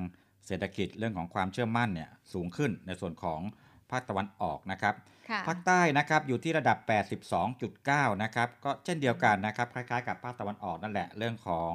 [0.48, 3.40] เศรษฐกิจเรื่องของความเชื่อมั่นเนี่ยสูงขึ้นในส่วนของ
[3.94, 4.96] ภาคตะวันออกนะครับ
[5.30, 6.78] ค่ะภาคใต้นะครับอยู่ที่ระดับ
[7.50, 11.74] 82.9 นะครับก็เช่นเดียวกันนะครับคล้ายๆ กับภาคตะวันออกนั่นแหละเรื่องของ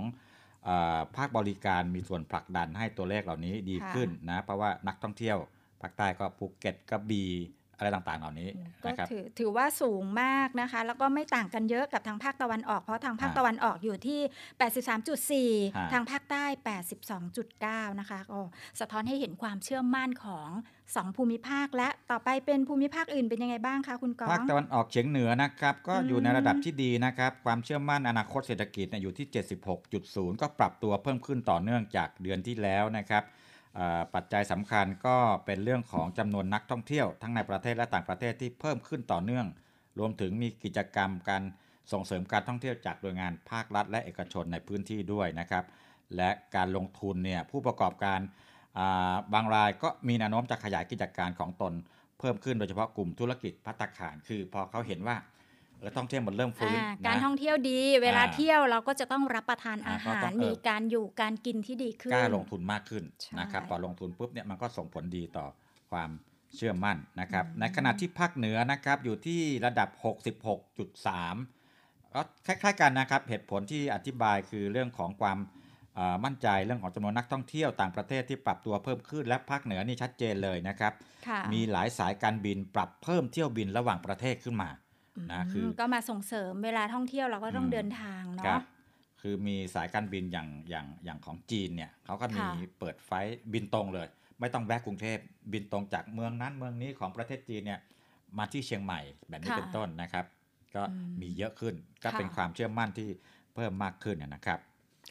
[0.64, 5.38] เออภาคบริการมีส่วนผลักดันให้ตัวเลขเหล่านี้ดีค่ะขึ้นนะเพราะว่านักท่องเที่ยว
[5.82, 7.30] ภาคใต้ก็ภูเก็ตกระบี่
[7.78, 8.48] อะไรต่างๆเหล่านี้
[8.84, 14.20] ก็นะครับถือถือว่าสูงมากนะคะ แล้วก็ไม่ต่างกันเยอะกับทางภาคตะวันออก เพราะทางภาคอ่าตะวันออกอยู่ที่
[15.64, 16.44] 83.4อ่าทางภาคใต้
[17.22, 18.40] 82.9 นะคะก็
[18.80, 20.48] สะท้อนให้เห็นความเชื่อมั่นของ
[20.96, 29.26] สองภูมิภาค และต่อไปเป็นภูมิภาคอื่นเป็นยังไงบ้างคะคุณกอภาคงตะวันออกเฉียงเหนือนะครับ ก็อืมอยู่ในระดับที่ดีนะครับ ความเชื่อมั่นอนาคตเศรษฐกิจเนี่ยอยู่ที่
[29.84, 33.37] 76.0 ก็ปรับตัวเพิ่มขึ้นต่อเนื่องจากเดือนที่แล้วนะครับอ่า
[34.14, 39.46] ปัจจัยสำคัญก็เป็นเรื่องของจำนวนนักท่องเที่ยวทั้งในประเทศและต่างประเทศที่เพิ่มขึ้นต่อเนื่อง
[39.98, 41.42] รวมถึงมีกิจกรรมการ
[41.92, 45.64] ส่งเสริมการท่องเที่ยวจากหน่วยงานภาครัฐ และเอกชนในพื้นที่ด้วยนะครับ
[46.16, 51.72] และการลงทุนเนี่ยผู้ประกอบการาบางรายก็มีแนวโน้มจะขยายกิจการของตน
[52.18, 55.16] เพิ่มขึ้นโดยเฉพาะกลุ่มธุรกิจพัตตาคาร คือพอเขาเห็นว่า
[55.80, 65.46] เออท่องเที่ยวมันเริ่มฟื้นอ่านะการท่องเที่ยวดี เวลาอ่าเที่ยวเราก็จะต้องรับประทานอาอ่าก็หาต้รองเออมีการอยู่การกินที่ดีขึ้นกล้าลงทุนมากขึ้นใช่นะครับพอลงทุนปุ๊บเนี่ยมันก็ส่งผลดีต่อ
[65.90, 66.10] ความ
[66.56, 69.88] เชื่อมั่นนะครับ ในขณะที่ภาคเหนือนะครับอยู่ที่ระดับ
[70.62, 75.38] 66.3 ก็คล้ายๆกันนะครับ เหตุผลที่อธิบายคือเรื่องของความ
[75.94, 80.92] เอ่อมั่นใจเรื่องของจำนวนนักท่องเที่ยวต่างประเทศที่ปรับตัวเพิ่มขึ้น และภาคเหนือนี่ชัดเจนเลยนะครับ
[81.28, 84.70] ค่ะมีหลายสายการบินปรับเพิ่มเที่ยวบินระหว่างประเทศขึ้นมา
[85.32, 88.60] นะคือมก็มาส่งเสริมเวลาท่องเที่ยวเราก็ต้องอืมเดินทางครัเนาะบ
[89.20, 94.08] คือมีสายการบินอย่างอย่างอย่างของจีนเนี่ยเขาก็มีค่ะเปิดไฟล์บินตรงเลย
[94.40, 95.18] ไม่ต้องแวะกรุงเทพ
[95.52, 97.80] บินตรงจากเมืองนั้นเมืองนี้ของประเทศจีนเนี่ย
[98.38, 100.26] มาที่เชียงใหม่แบบนี้ค่ะเป็นต้นนะครับ
[100.74, 103.08] ก็อืมมีเยอะขึ้นก็ค่ะเป็นความเชื่อมั่นที่
[103.54, 104.60] เพิ่มมากขึ้นนะครับ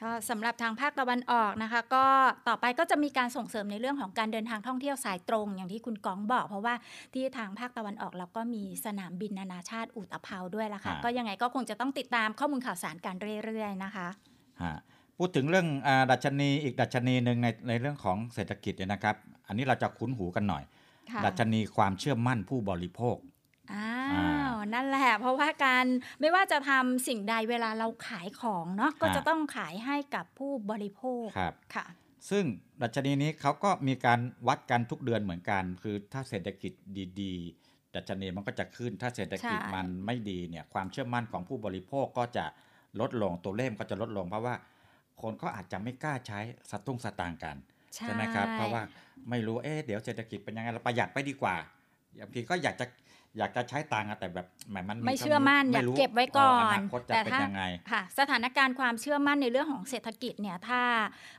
[0.04, 2.06] ก็สำหรับทางภาคตะวันออกนะคะ ก็
[2.48, 6.74] ต่อไปก็จะมีการส่งเสริมในเรื่องของการเดินทางท่องเที่ยวสายตรงอย่างที่คุณก้องบอก เพราะว่า
[7.14, 14.08] ที่ทางภาคตะวันออกเราก็มีสนามบินนานาชาติอุตภเปาด้วยละค่ะอ่าก็ยังไงก็คงจะต้องติดตามข้อมูลข่าวสารกันเรื่อยๆนะคะ
[14.62, 14.74] ฮะ
[15.18, 19.16] พูดถึงเรื่องอาดัชนีอีกดัชนีหนึ่งในในเรื่องของเศรษฐกิจเนี่ยนะครับ
[19.48, 20.64] อันนี้เราจะคุ้นหูกันหน่อย
[21.12, 23.18] ค่ะดัชนีความเชื่อมั่นผู้บริโภค
[23.74, 25.86] อ้าอ่าว นั่นแหละ เพราะว่าการ
[26.22, 31.86] ไม่ว่าจะทำสิ่งใดเวลาเราขายของเนาะก็อ่าจะต้องขายให้กับผู้บริโภคครับค่ะ
[32.30, 32.46] ซึ่ง
[32.82, 36.72] ดัชนีนี้เขาก็มีการวัดกันทุกเดือนเหมือนกัน คือถ้าเศรษฐกิจ
[37.22, 42.46] ดีๆ ดัชนีมันก็จะขึ้นถ้าเศรษฐกิจใช่มันไม่ดีเนี่ยความเชื่อมั่นของผู้บริโภคก็จะ
[43.00, 44.56] ลดลงตัวเลขก็จะลดลงเพราะว่า
[45.22, 46.40] คนก็อาจจะไม่กล้าใช้
[46.72, 47.56] สตุ้งสตางค์กัน
[47.94, 48.82] ใช่ไหมครับเพราะว่า
[49.30, 51.56] ไม่รู้เอ๊ะเดี๋ยวเศรษฐกิจเป็นยังไงเราประหยัดไปดีกว่า
[52.28, 52.86] บางทีก็อยากจะ
[53.38, 60.82] อยากจะใช้ตังค์อะแต่แบบแหมมันไม่ท่าเชื่อมั่นอยากไรู้เก็บไว้ก่อนนาคตจะแต่เป็นถ้ายังไงค่ะ สถานการณ์ความเชื่อมั่นในเรื่องของเศรษฐกิจเนี่ยถ้า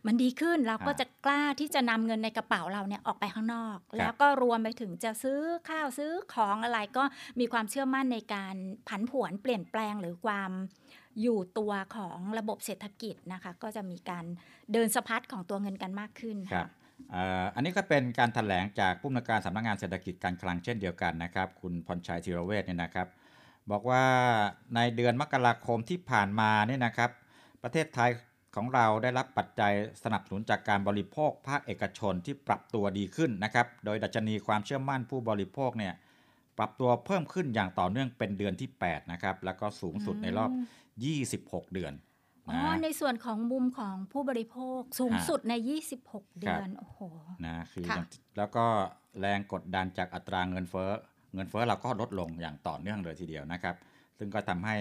[0.07, 7.05] มันดีขึ้นเราก็อ่าจะกล้าที่จะนำเงินในกระเป๋าเราเนี่ยออกไปข้างนอกครับแล้วก็รวมไปถึงจะซื้อข้าวซื้อของอะไรก็
[7.41, 8.55] มีความเชื่อมั่นในการ
[8.89, 10.51] ผันผวนเปลี่ยนแปลงหรือความ
[11.23, 14.25] อยู่ตัวของระบบเศรษฐกิจนะคะ ก็จะมีการ
[14.73, 23.09] เดินสะพัดของตัวเงินกันมากขึ้นครัค่ะบเอ่ออันนี้ก็เป็นการถแถลงจากผู้อำนวยการสำนักงานเศรษฐกิจการคลังเช่นเดียวกันนะครับ คุณพรชัยธีรเวชเนี่ยนะครับ
[23.71, 24.05] บอกว่า
[24.75, 27.11] ในเดือนมกราคมที่ผ่านมาเนี่ยนะครับ
[27.63, 28.11] ประเทศไทย
[28.57, 29.73] ของเราได้รับปัจจัย
[30.05, 35.95] สนับสนุนจากการบริโภคภาคเอกชนที่ปรับตัวดีขึ้นนะครับ โดยดัชนีความเชื่อมั่นผู้บริโภคเนี่ย
[36.59, 40.51] ปรับตัวเพิ่มขึ้นอย่างต่อเนื่องเป็นเดือนที่8นะครับแล้วก็สูงสุดในรอบ
[41.13, 41.93] 26 เดือน
[42.51, 45.55] อ๋อนะในส่วนของมุมของผู้บริโภคสูงฮะสุดใน
[45.97, 46.99] 26 เดือน โอ้โห
[47.47, 48.09] นะคือค่ะอย่าง
[48.39, 48.65] แล้วก็
[49.21, 50.91] แรงกดดันจากอัตราเงินเฟ้อ
[51.35, 53.77] เงินเฟ้อเราก็ลดลงอย่างต่อเนื่องเลยทีเดียวนะครับ
[54.19, 54.77] ซึ่งก็ทำให้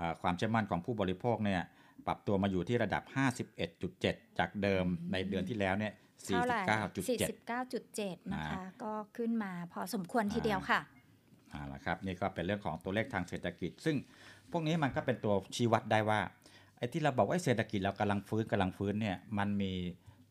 [0.00, 1.62] อ่าความเชื่อมั่นของผู้บริโภคเนี่ย
[2.06, 3.02] ปรับตัวมาอยู่ที่ระดับ
[3.70, 5.92] 51.7 จากเดิมในเดือนที่แล้วเนี่ย
[6.24, 7.28] เท่าไหร่49.7
[7.98, 10.80] 49.7 นะคะอ่าก็ขึ้นมาพอสมควรทีเดียวค่ะ
[11.52, 13.96] อ่าละครับนี่ก็เป็นเรื่องของตัวเลขทางเศรษฐกิจ ซึ่ง
[14.52, 19.72] พวกนี้มันก็เป็นตัวชี้วัดได้ว่าไอ้ที่เราบอกว่าเศรษฐกิจเรากำลังฟื้นกำลังฟื้นเนี่ยมันมี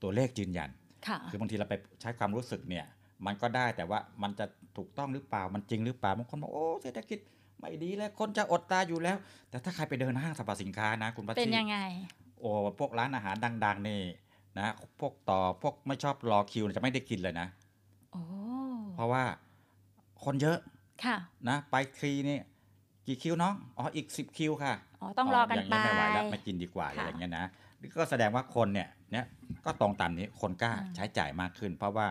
[0.01, 0.69] ตัวเลขยืนยัน
[1.07, 2.85] ค่ะคือบางทีเราไปใช้ความรู้สึกเนี่ย
[3.25, 4.45] มันก็ได้แต่ว่ามันจะ
[4.77, 7.19] ถูกต้องหรือเปล่ามันจริงหรือเปล่าบางคนบอกโอ้เศรษฐกิจ
[7.59, 9.17] ไม่ดีแล้วคนจะอดตายอยู่แล้ว
[9.49, 11.77] แต่ถ้าใครไปเดินห้างสรรพสินค้านะ คุณพัชเป็นชียังไง
[12.39, 13.35] โอ้พวกร้านอาหาร
[13.65, 14.01] ดัง ๆ นี่
[14.59, 14.67] นะ
[14.99, 17.47] พวกต่อพวกไม่ชอบรอคิวจะไม่ได้กินเลยนะ
[18.13, 18.21] โอ้
[18.95, 19.23] เพราะว่า
[20.23, 20.57] คนเยอะ
[21.05, 21.17] ค่ะ
[21.49, 22.39] นะไปทีนี่
[23.07, 27.45] กี่คิวน้องอ๋ออีก10คิวค่ะอ๋อต้องรอกันย่างนี้ไม่ไหวแล้วไปไม่กินดีกว่าค่ะอะไรอย่างเงี้ยนะ
[27.81, 29.25] นี่ก็แสดงว่าคนเนี่ยเนี่ย
[29.65, 32.07] ก็ตรงตามนี้คนกล้าอืมใช้จ่ายมากขึ้น เพราะว่า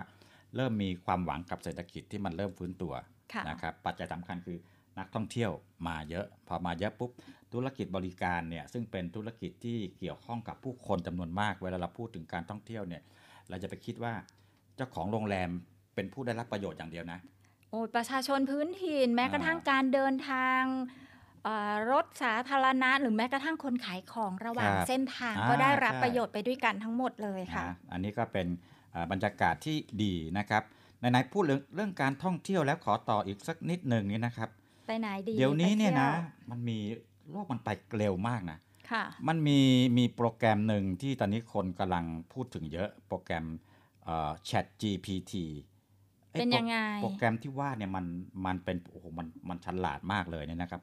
[0.56, 2.94] เริ่มมีความหวังกับเศรษฐกิจที่มันเริ่มฟื้นตัว
[3.32, 4.58] ค่ะนะครับปัจจัยสำคัญคือ
[4.98, 5.50] นักท่องเที่ยว
[5.88, 7.10] มาเยอะพอมาเยอะปุ๊บ
[7.52, 13.02] ธุรกิจบริการเนี่ยซึ่งเป็นธุรกิจที่เกี่ยวข้องกับผู้คนจำนวนมาก เวลาเราพูดถึงการท่องเที่ยวเนี่ย
[13.48, 14.12] เราจะไปคิดว่า
[14.76, 15.50] เจ้าของโรงแรม
[15.94, 17.18] เป็นผู้ได้รับประโยชน์อย่างเดียวนะ
[17.72, 20.62] โอ้ยประชาชนพื้นถิ่นแม้กระทั่งอ่าการเดินทาง
[21.44, 28.46] เอ่อรถสาธารณะหรือแม้กระทั่งคนขายของระหว่างครับเส้นทางอ่าก็ได้รับใช่ประโยชน์ไปด้วยกันทั้งหมดเลยค่ะนะอันนี้ก็เป็น
[28.94, 30.62] อ่าบรรยากาศที่ดีนะครับ
[30.98, 34.48] ไหนๆพูดเรื่องเรื่องการท่องเที่ยวแล้วขอต่ออีกสักนิดหนึ่งนี่นะครับ
[34.86, 36.78] ไปไหนดีเดี๋ยวนี้เนี่ยนะไปที่มันมี
[37.30, 38.58] โลกมันไปเร็วมากนะ
[38.90, 39.60] ค่ะมันมี
[39.98, 43.46] มีโปรแกรมหนึ่งที่ตอนนี้คนกำลังพูดถึงเยอะโปรแกรม
[44.04, 45.71] เอ่อ Chat GPT อ้
[46.32, 48.04] เป็นโปรยังไงโปรแกรมที่ว่าเนี่ยมัน
[48.46, 50.82] มันเป็นโอ้โหมันมันฉลาดมากเลยเนี่ยนะครับ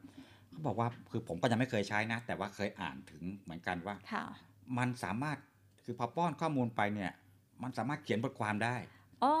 [0.50, 4.24] เขาบอกว่าคือผมก็ยังไม่เคยใช้นะ แต่ว่าเคยอ่านถึงเหมือนกันว่าค่ะ
[4.78, 5.38] มันสามารถ
[5.84, 7.12] คือพอป้อนข้อมูลไปเนี่ย
[7.62, 8.76] มันสามารถเขียนบทความได้
[9.24, 9.34] อ๋อ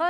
[0.00, 0.06] ก็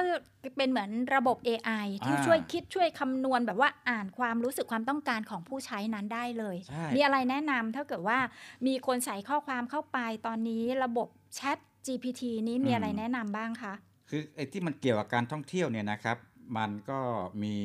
[0.56, 8.18] เป็นเหมือนระบบ AI ที่อ่าช่วยคิดช่วยคำนวณแบบว่าอ่านความรู้สึกความต้องการของผู้ใช้นั้นได้เลยใช่มีอะไรแนะนำถ้าเกิดว่า
[8.66, 13.74] มีคนใส่ข้อความเข้าไปตอนนี้ระบบ Chat GPT นี้มีอะไรแนะนำบ้างคะ
[14.08, 16.18] คือไอ้ที่มันเกี่ยวกับการท่องเที่ยวเนี่ยนะครับ
[16.56, 17.00] มันก็
[17.42, 17.56] มี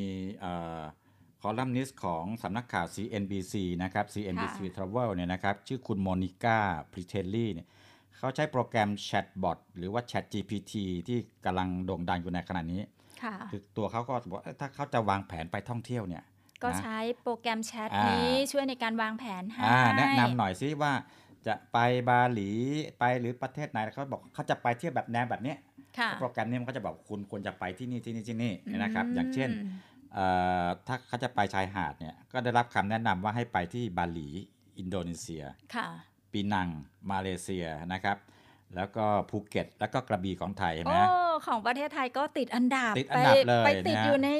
[1.40, 6.58] คอลัมนิสต์ของสำนักข่าว CNBC นะครับ CNBC ค่ะ Travel เนี่ยนะครับ ชื่อคุณโมนิก้า
[6.92, 7.66] พริเทลลี่เนี่ย
[8.18, 10.72] เขาใช้โปรแกรม Chatbot หรือว่า Chat GPT
[11.08, 12.82] ที่กำลังโด่งดังอยู่ในขณะนี้
[13.22, 16.22] ค่ะคือตัวเขาก็บอกว่าเอ้ยถ้าเขาจะวางแผนไปท่องเที่ยวเนี่ย
[16.62, 20.92] ก็นะใช้โปรแกรมแชทอ่านี้นี้ช่วยในการวางแผนให้อ่าแนะนำหน่อยซิว่า
[21.46, 22.50] จะไปบาหลี
[22.98, 25.69] ไปหรือประเทศไหนเขาบอกเขาจะไปเที่ยวแบบแนวแบบเนี้ยค่ะ
[26.20, 29.50] โปรแกรมนี้มันก็จะบอกคุณควรจะไปที่นี่ที่นี่ที่นี่นะครับอืมอย่างเช่น
[30.14, 30.26] เอ่
[30.64, 34.28] อถ้าเขาจะไปชายหาดเนี่ยก็ได้รับคำแนะนำว่าให้ไปที่บาหลี
[34.78, 35.88] อินโดนีเซียค่ะ
[36.32, 36.68] ปีนัง
[37.10, 38.16] มาเลเซียนะครับ
[38.76, 41.08] แล้วก็ภูเก็ต แล้วก็กระบี่ของไทยเห็นไหโอ้ม
[41.46, 44.30] ของประเทศไทยก็ติดอันดับติดอันดับไปเลยไปติดนะอยู่ใน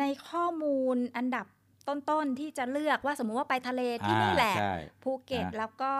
[0.00, 1.46] ในข้อมูลอันดับ
[1.88, 5.92] ต้นๆที่จะเลือกว่าสมมุติว่าไปทะเลที่นี่แหละอ่าใช่ภูเก็ตนะแล้วก็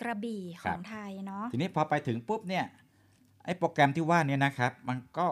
[0.00, 2.64] กระบี่ขครัอบงไทยเนาะทีนี้พอไปถึงปุ๊บเนี่ย
[3.44, 5.26] ไอ้โปรแกรมที่ว่าเนี่ยนะครับ มันก็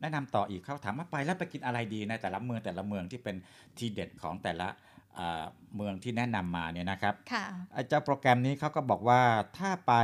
[0.00, 3.36] แนะนำต่ออีกเขาถามว่าไปแล้วไปกินอะไรดีในแต่ละเมืองแต่ละเมืองที่เป็น
[3.76, 4.68] ทีเด็ดของแต่ละ
[5.14, 5.44] เอ่อ
[5.76, 9.20] เมืองที่แนะนำมาเนี่ยนะครับค่ะไอ้เจ้าโปรแกรมนี้เขาก็บอกว่า
[9.58, 9.94] ถ้าไป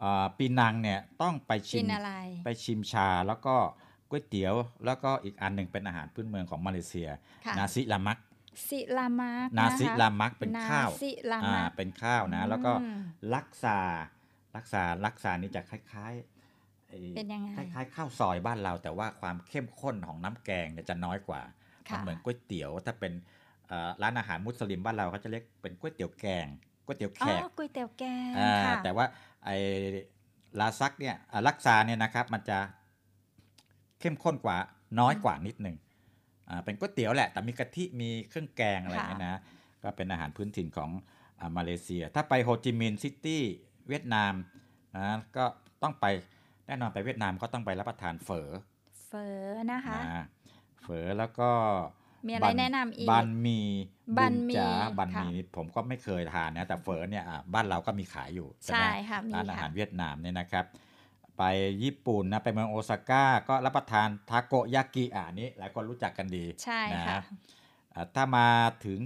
[0.00, 2.12] เอ่อปีนังเนี่ยต้องไปชิกิมนอะไร
[2.44, 3.54] ไปชิมชาแล้วก็
[4.10, 7.08] ก๋วยเตี๋ยว แล้วก็อีกอันหนึ่งเป็นอาหารพื้นเมืองของมาเลเซีย
[7.46, 8.18] ค่ะนาซิลามัก
[8.68, 13.00] สิลามาร์กนาซิะคะลามักเป็นข้าวนาซิลาอ่ามาร์กเป็นข้าวนะ แล้วก็อืม
[13.34, 13.78] ลักซา
[14.54, 16.18] ลักซาลักซานี่จะคล้ายๆไอ้
[17.16, 21.40] เป็นยังไงคล้ายๆข้าวซอยบ้านเรา แต่ว่าความเข้มข้นของน้ำแกงเนี่ยจะน้อยกว่า
[21.88, 23.12] ค่ะมันเหมือนก๋วยเตี๋ยวถ้าเป็น
[23.68, 26.46] เอ่อร้านอาหารมุสลิมบ้านเราเขาจะเรียกเป็นก๋วยเตี๋ยวแกง
[26.84, 29.06] ก๋วยเตี๋ยวแขอ๋อกก๋วยเตี๋ยวแกงอ่าค่ะแต่ว่า
[29.44, 29.56] ไอ้
[30.60, 32.58] ลาซักเนี่ยอ่าลักซาเนี่ยนะครับมันจะ
[34.00, 34.56] เข้มข้นกว่า
[35.00, 35.76] น้อยกว่านิดหนึ่ง
[36.48, 39.40] อ่าเป็นก๋วยเตี๋ยวแหละ แต่มีกะทิมีเครื่องแกงอะไรอย่างเงี้ยนะ
[39.82, 40.90] ก็เป็นอาหารพื้นถิ่นของ
[41.40, 43.42] อามาเลเซีย ถ้าไปโฮจิมินห์ซิตี้
[43.88, 44.34] เวียดนาม
[44.96, 45.44] นะก็
[45.82, 46.06] ต้องไป
[46.70, 48.48] แน่นอนไปเวียดนามก็ต้องไปรับประทานเฝอ
[49.08, 49.28] เฝอ
[49.72, 50.24] นะคะนะ
[50.82, 51.50] เฝอแล้วก็
[52.26, 53.60] มีอะไรบัแนะนำอีกบันมี
[54.18, 60.64] บั๋นหมี่จ๋าบั๋นค่ะมีนี่ผมก็ไม่เคยทานนะแต่เฝอเนี่ยอะบ้านเราก็มีขายอยู่ใช่ไหมใช่ค่ะมีร้านอาหารค่ะเวียดนามเนี่ยนะครับ
[61.38, 61.42] ไป
[61.82, 67.20] ญี่ปุ่นนะไปเมืองโอซาก้าก็รับประทานทาโกยากิอ่านี้หลายคนรู้จักกันดีใช่นะค่ะ
[67.94, 68.46] อะถ้ามา
[68.86, 68.98] ถึง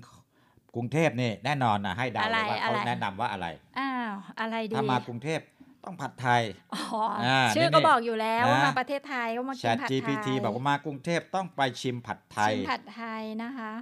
[0.74, 3.46] กรุงเทพนี่แน่นอนนะให้เดาอะไรเลยว่าเขาอะไรแนะนำว่าอะไร
[3.79, 5.40] อ้าวอะไรดีถ้ามากรุงเทพ
[5.84, 6.42] ต้องผัดไทย
[6.74, 6.82] อ๋อ
[7.24, 13.72] อ่าชื่อนี่ก็นี่บอกอยู่แล้วว่านะมาประเทศไทยก็มากิน Chat ผัดไทย GPT บอกว่ามากรุงเทพต้องไปชิมผัดไทย ชิมผัดไทยนะคะ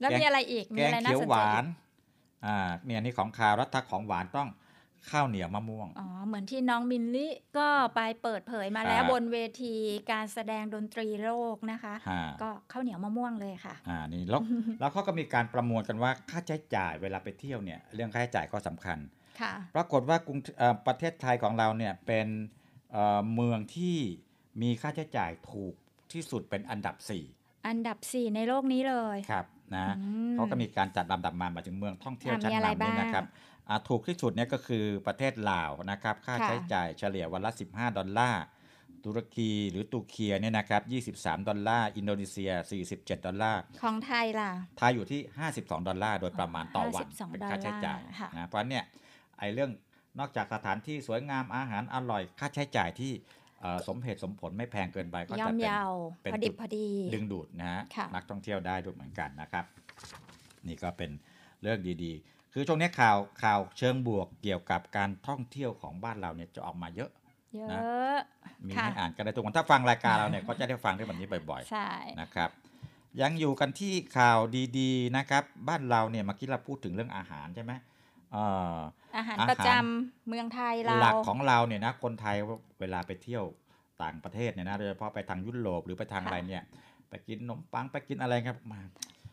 [0.00, 1.66] แล้วแกงมีอะไรอีก มีแกงอะไรน่าเขียวสนหใจวาอีนก
[2.46, 4.48] อ่าเนี่ยนี่ของคาวแล้วถ้าของหวานต้อง
[5.10, 9.74] ข้าวเหนียวมะม่วง อ๋อ เหมือนที่น้องมินลี่ก็ไปเปิดเผยมาแล้วครับบนเวที
[10.12, 14.42] การแสดงดนตรีโลกนะคะฮะก็ข้าวเหนียวมะม่วงเลยค่ะ อ่า นี่แล้ว
[14.80, 19.15] แล้วเขาก็มีการประมวลกันว่าค่าใช้จ่ายเวลาไปเที่ยวเนี่ย เรื่องค่าใช้จ่ายก็สำคัญค่ะ
[19.76, 22.28] ปรากฏว่ากรุงเอ่อประเทศไทยของเราเนี่ยเป็น
[22.92, 23.96] เอ่อเมืองที่
[24.62, 25.74] มีค่าใช้จ่ายถูก
[26.12, 26.96] ที่สุดเป็นอันดับ
[27.30, 29.46] 4 อันดับ 4 ในโลกนี้เลยครับ
[29.76, 33.30] นะอืมเขาก็มีการจัดลำดับมาหมายถึงเมืองท่องเที่ยวอะชั้นมีอะไรนำนี่นะครับบ้
[33.68, 38.42] อ่าถูกที่สุดเนี่ยก็คือประเทศลาวนะครับ ค่าค่ะใช้จ่ายเฉลี่ยวันละ 15 ดอลลาร์
[39.04, 40.82] ตุรกีหรือตุรเคียเนี่ยนะครับ
[41.22, 42.50] 23 ดอลลาร์ อินโดนีเซีย
[42.88, 45.20] 47 ดอลลาร์ ของไทยล่ะ ไทยอยู่ที่
[45.54, 48.84] 52 ดอลลาร์ โดยประมาณต่อวัน52เป็นค่าใช้จ่ายดอลลาร์ค่ะนะ เพราะเนี่ย
[49.38, 49.70] ไอ้เรื่อง
[50.18, 53.12] นอกจากสถานที่สวยงามอาหารอร่อยค่าใช้จ่ายที่
[53.60, 59.64] เอ่อสมเหตุสมผลไม่แพงเกินไปก็ย่อจะมเป็นเยาวเป็นพอดิบจุพอดีดึงดูดนะฮะค่ะนักท่องเที่ยวได้ด้วยเหมือนกันนะครับ
[60.66, 61.10] นี่ก็เป็น
[61.62, 67.10] เรื่องดีๆ คือช่วงนี้ข่าวข่าวเชิงบวกเกี่ยวกับการท่องเที่ยวของบ้านเราเนี่ยจะออกมาเยอะ
[67.54, 68.18] เยนะอะ
[68.66, 72.50] มีค่ะให้อ่านกันได้ทุกวันถ้าฟังรายการเราเนี่ยก็จะได้ฟังได้แบบนี้บ่อยใช่ๆนะครับ
[73.20, 74.38] ยังอยู่กันที่ข่าว
[74.78, 78.76] ดีๆนะครับ บ้านเราเนี่ยเมื่อกี้เราพูดถึงเรื่องอาหารใช่ไหมเอ่อ
[79.16, 82.36] อาหารอาหารประจำเมืองไทยเราหลักของเราเนี่ยนะคนไทย
[82.80, 83.44] เวลาไปเที่ยว
[84.02, 86.62] ต่างประเทศเนี่ยนะโดยเฉพาะไปทางยุโรปหรือไปทางค่ะอะไรเนี่ย
[87.08, 88.80] ไปกินขนมปังไปกินอะไรครับมา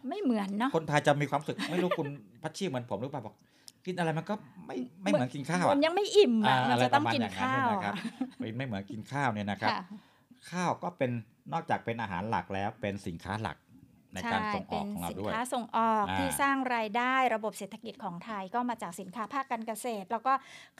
[0.09, 2.07] ไม่เหมือนเนาะคนไทยจะมีความรู้สึกไม่รู้คุณ
[2.43, 3.35] พัชชีเหมือนผมหรือเปล่าบอก
[3.85, 4.35] กินอะไรมันก็
[4.67, 7.93] ไม่ไม่เหมือนกินข้าวมัอะนยังไม่อิ่มอะอ่ามันอะไรจะปต้องระมาณกินอย่างนั้นข้าเนี่วยนะครับ
[8.39, 9.81] ไม่ไม่เหมือนกินข้าวเนี่ยนะครับค่ะ
[10.51, 11.11] ข้าวก็เป็น
[11.53, 13.57] นอกจากเป็นอาหารหลักแล้วเป็นสินค้าหลัก
[14.13, 20.33] ในการส่งอเป็อกนของเราสินด้วยค้าส่งออกอ่าที่สร้างรายได้ระบบเศรษฐกิจของไทยก็มาจากสินค้าภาคการเกษตร แล้วก็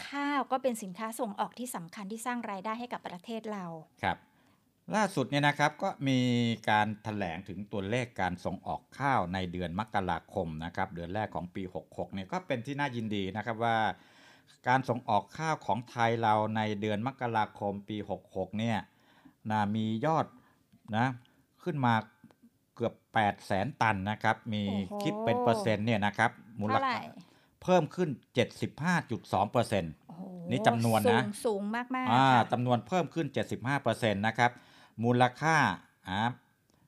[0.08, 3.66] ข้าวก็เป็นสินค้าส่งออกที่สำคัญที่สร้างรายได้ให้กับประเทศเรา
[4.04, 4.18] ครับ
[4.96, 6.20] ล่าสุดเนี่ยนะครับก็มี
[6.70, 13.78] การถแถลงถึงตัวเลขการส่งออกข้าวในเดือนมกราคมนะครับ เดือนแรกของปี 66เนี่ยก็เป็นที่น่ายินดีนะครับว่า
[14.68, 17.98] การส่งออกข้าวของไทยเราในเดือนมกราคมปี
[18.30, 18.78] 66เนี่ย
[19.52, 20.26] นะมียอด
[20.98, 21.08] นะ
[21.64, 21.94] ขึ้นมา
[22.76, 27.32] เกือบ8แสนตันนะครับ มีโอ้โหคิดเป็นเปอร์เซ็นต์เนี่ยนะครับ มูลเท่าไหร่ค่า
[27.64, 28.10] เพิ่มขึ้น
[28.82, 29.94] 75.2เปอร์เซ็นต์
[30.50, 33.28] นี่จำนวนนะ สูงสูงมากๆอ่าค่ะจำนวนเพิ่มขึ้น
[33.74, 34.52] 75%นะครับ
[35.04, 35.56] มูลค่า
[36.10, 36.20] อ่า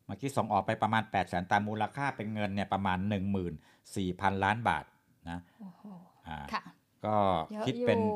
[0.05, 2.97] เมื่อกี้ส่งออกไปประมาณ8 0 0 0 0 0ตันมูลค่าเป็นเงินเนี่ยประมาณ
[3.71, 4.85] 14,000 ล้านบาท
[5.29, 5.83] นะโอ้โห
[6.27, 6.63] อ่าค่ะ
[7.05, 7.15] ก็
[7.51, 8.13] เยอะคิดเป็นอยู่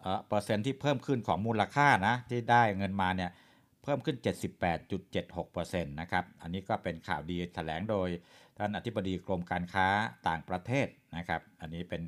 [0.00, 3.30] เอ่อเปอร์เซ็นต์ที่เพิ่มขึ้นของมูลค่านะ ที่ได้เงินมาเนี่ย
[3.82, 4.16] เพิ่มขึ้น
[5.04, 8.08] 78.76%นะครับ อันนี้ก็เป็นข่าวดีแถลงโดย
[8.58, 9.86] ท่านอธิบดีกรมการค้า
[10.28, 10.86] ต่างประเทศ
[11.16, 12.02] นะครับ อันนี้เป็น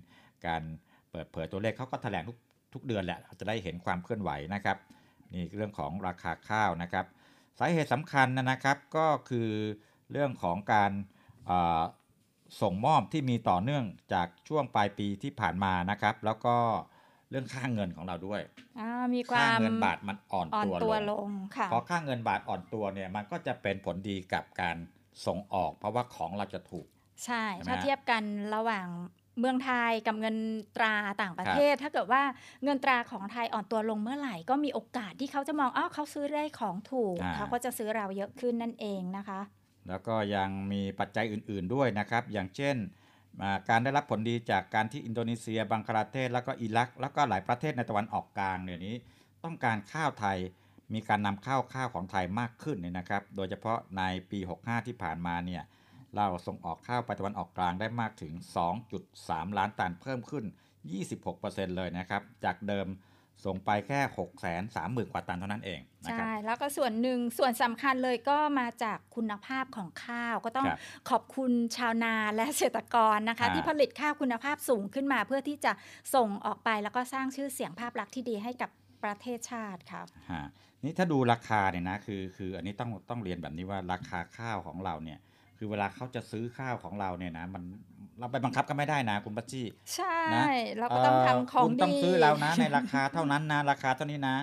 [0.46, 0.62] การ
[1.10, 2.36] เปิดเผยตัวเลขเขาก็แถลงทุก
[2.74, 4.78] ทุกเดือนแหละจะได้เห็นความเคลื่อนไหวนะครับ
[5.34, 7.06] นี่เรื่องของราคาข้าวนะครับ
[7.58, 9.50] สาเหตุสำคัญนะครับก็คือ
[10.12, 10.92] เรื่องของการ
[12.62, 16.56] ส่งมอบที่มีต่อเนื่องจากช่วงปลายปีที่ผ่านมานะครับ แล้วก็
[17.30, 18.40] เรื่องค่าเงินของเราด้วย
[18.78, 24.76] อ่ามีควาค่ามเงินบาทมันอ่อนอ่อนตัวตัวลลงงค่ะพอค่าเงินบาทอ่อนตัวเนี่ยมันก็จะเป็นผลดีกับการ
[25.26, 26.86] ส่งออก เพราะว่าของเราจะถูก
[27.24, 28.22] ใช่ใช่ไหมถ้าเทียบกัน
[28.54, 28.86] ระหว่าง
[29.38, 30.36] เมืองไทยกับเงิน
[30.76, 32.22] ตราต่างประเทศ ถ้าเกิดว่า
[32.64, 39.40] เงินตราของไทยอ่อนตัวลงเมื่อไหร่ ก็มีโอกาสที่เขาจะมองอ้าวเขาซื้อได้ของถูกอ่าเขาก็จะซื้อเราเยอะขึ้นนั่นเองนะคะ
[39.88, 42.99] แล้วก็ยังมีปัจจัยอื่น ๆด้วยนะครับ อย่างเช่นอ่า
[43.68, 48.94] การได้รับผลดีจากการที่อินโดนีเซีย บังคลาเทศ แล้วก็อิรัก แล้วก็หลายประเทศในตะวันออกกลางเดี๋ยวนี้
[49.44, 50.38] ต้องการข้าวไทย
[50.94, 55.62] มีการนำเข้าวข้าวของไทยมากขึ้นเนี่ยนะครับ โดยเฉพาะในปี 65 ที่ผ่านมาเนี่ย
[56.16, 58.32] เราส่งออกข้าวไปตะวันออกกลางได้มากถึง
[58.94, 60.44] 2.3 ล้านตันเพิ่มขึ้น
[61.10, 62.86] 26%เลยนะครับ จากเดิม
[63.44, 70.78] ส่งไปแค่6 3 0 0 0 0กว่าตันเท่านั้นเองนะครับใช่แล้วก็ส่วนหนึ่งส่วนสำคัญเลยก็มาจากคุณภาพของข้าวก็ต้องครับ
[71.10, 75.72] ขอบคุณชาวนาและเกษตรกรนะคะอ่าที่ผลิตข้าวคุณภาพสูงขึ้นมา เพื่อที่จะ
[76.14, 78.70] ส่งออกไปแล้วก็สร้างชื่อเสียงภาพลักษณ์ที่ดีให้กับ
[79.04, 80.44] ประเทศชาติครับฮะ
[80.84, 85.18] นี่ถ้าดูราคาเนี่ยนะคือคืออันนี้ต้องต้องเรียนแบบนี้ว่าราคาข้าวของเราเนี่ย
[85.62, 87.62] คือเวลาเขาจะซื้อข้าวของเราเนี่ยนะมัน
[88.18, 90.44] เราไปบังคับก็ไม่ได้นะคุณปัจจี้ใช่นะ
[90.78, 94.36] เราก็ต้องทำของคุณต้องดีซื้อเรานะในราคาเท่านั้นนะราคาเท่านี้นะ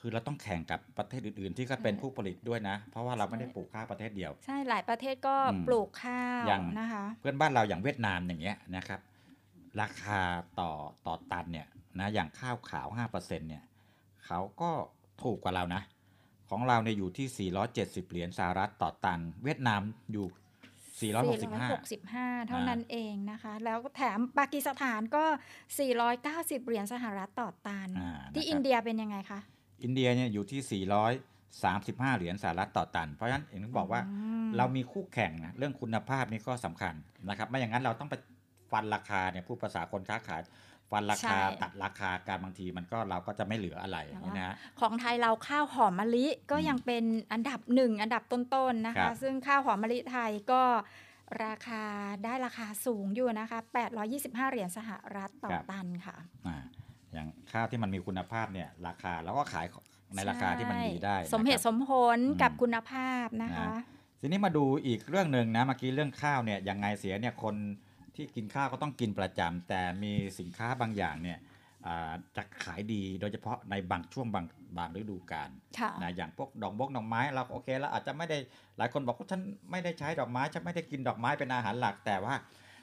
[0.00, 9.00] คือเราต้องแข่งกับประเทศอื่น ๆ ที่ก็เป็นผู้ผลิตด้วยนะ เพราะว่าเราไม่ได้ปลูกข้าวประเทศเดียว ใช่หลายประเทศก็อืมปลูกข้าวอย่างนะคะ เพื่อนบ้านเราอย่างเวียดนามอย่างเงี้ยนะครับ
[9.80, 10.20] ราคา
[10.60, 10.72] ต่อ
[11.06, 11.66] ต่อตันเนี่ย
[12.00, 13.62] นะอย่างข้าวขาว5%เนี่ย
[14.26, 14.70] เขาก็
[15.22, 15.82] ถูกกว่าเรานะ
[16.50, 20.26] ของเราเนี่ยอยู่ที่ 470 เหรียญสหรัฐต่อตัน เวียดนามอยู่
[20.98, 25.24] 465 465 เท่านั้นเองนะคะ แล้วแถมปากีสถานก็
[25.96, 29.40] 490 เหรียญสหรัฐต่อตันอ่าที่นะครับอินเดียเป็นยังไงคะ
[29.82, 36.94] อินเดียเนี่ยอยู่ที่ 435 เหรียญสหรัฐต่อตัน เพราะฉะนั้นเองบอกว่าอืมเรามีคู่แข่งนะเรื่องคุณภาพนี่ก็สำคัญ
[37.28, 38.14] นะครับ ไม่อย่างนั้นเราต้องไป
[38.72, 40.40] ฟันราคาเนี่ยพูดภาษาคนค้าขาย
[40.90, 50.62] ฟันราคาใช่ตัดราคาการบางทีมันก็เราก็จะไม่เหลืออะไรอย่างนี้นะฮะของไทยเราข้าวหอมมะลิก็ยังเป็นอันดับหนึ่งอันดับต้นๆนะครัคะบซึ่งข้าวหอมมะลิไทยก็
[51.44, 51.84] ราคา
[52.24, 53.58] ได้ราคาสูงอยู่นะคะ
[54.04, 56.56] 825 เหรียญสหรัฐต่อตันค่ะอ่า
[57.12, 59.66] อย่างข้าวที่มันมีคุณภาพเนี่ยราคาเราก็ขาย
[60.16, 63.82] ในราคาที่มันดีได้ สมเหนะตุคสรับมผลกับคุณภาพนะคะนะ
[64.20, 67.54] ทีนี้มาดูอีกเรื่องหนึ่งนะเมื่อกี้เรื่องข้าวเนี่ยยังไงเสียเนี่ยคน
[68.16, 71.38] ที่กินข้าวก็ต้องกินประจำแต่มีสินค้าบางอย่างเนี่ย
[71.86, 74.44] อ่าจะขายดีโดยเฉพาะในบางช่วงบาง
[74.78, 78.38] บางฤดูกาลค่ะนะอย่างพวกดอกบกดอกไม้เราก็โอเคแล้วอาจจะไม่ได้
[78.78, 79.40] หลายคนบอกว่าฉัน
[79.70, 82.34] ไม่ได้ใช้ดอกไม้ฉันไม่ได้กินดอกไม้เป็นอาหารหลัก แต่ว่า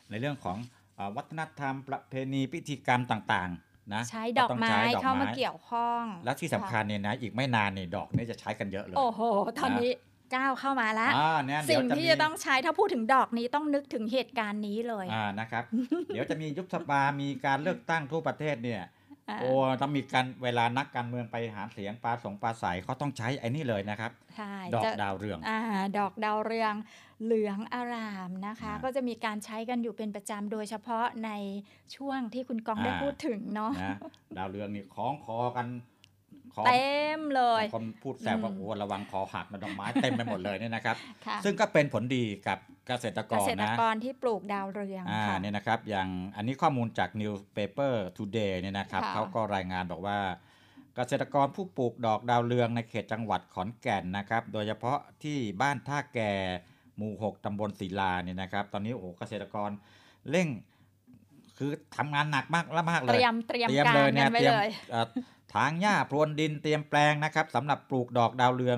[0.10, 0.58] ในเรื่องของ
[0.96, 9.22] เอ่อวัฒนธรรมประเพณีพิธีกรรมต่างๆนะใช้ดอกต้งไม้ใช้ดอกเข้ามาไม้เกี่ยวข้อง แล้วที่สำคัญเนี่ยนะอีกไม่นานเนี่ยดอกเนี่ยจะใช้กันเยอะเลยโอ้โห
[9.58, 9.92] ตอนนี้
[10.36, 15.64] ก้าวเข้ามาแล้วอ่าเนี่ยเดี๋สิ่ยวงจะที่มีจะต้องใช้ถ้าพูดถึงดอกนี้ต้องนึกถึงเหตุการณ์นี้เลยอ่านะครับ
[16.08, 18.84] เดี๋ยวจะมียุบสภามีการเลือกตั้งทั่วประเทศเนี่ย
[19.30, 19.52] อ่าโอ้
[19.82, 25.60] ต้องมีการเวลานักการเมืองไปหาเสียงปลาสงปลาใสเขาต้องใช้ไอ้นี่เลยนะครับใช่ดอกจะดาวเรืองอ่า
[25.98, 26.74] ดอกดาวเรือง
[27.26, 31.32] เหลืองอารามนะคะอ่าก็จะมีการใช้กันอยู่เป็นประจำโดยเฉพาะใน
[31.96, 33.98] ช่วงที่คุณกองได้อ่าพูดถึงเนาะนะ
[34.38, 35.95] ดาวเรืองนี่คล้องคอกันคอ
[36.68, 40.96] เต็มเลยบางคนพูดแซวว่าอืมโอ้ระวังคอหักนะดอกไม้เต็มไปหมดเลยเนี่ยนะครับ
[41.26, 50.20] ค่ะซึ่งก็เป็นผลดีกับเกษตรกเกรษตรนะกรที่ปลูกดาวเรืองอ่าค่ะเนี่ยนะครับ อย่างอันนี้ข้อมูลจาก Newspaper Today เนี่ยนะครับค่ะเขาก็รายงานบอกว่า
[50.96, 56.32] เกษตรกรผู้ปลูกดอกดาวเรืองในเขตจังหวัดขอนแก่นนะครับ โดยเฉพาะที่บ้านท่าแก่
[56.98, 59.70] หมู่ 6 ตำบลศิลาเนี่ยนะครับ ตอนนี้โอ้โหเกษตรกร
[60.30, 60.48] เร่ง
[61.58, 65.06] คือทำงานหนักมากแล้วมากเลยเตรียมเตรียมการเลยเนี่ยกันไว้เตรียมเลยเอ่อ
[65.56, 68.78] ถางหญ้าพรวนดินเตรียมแปลงนะครับสำหรับปลูกดอกดาวเรือง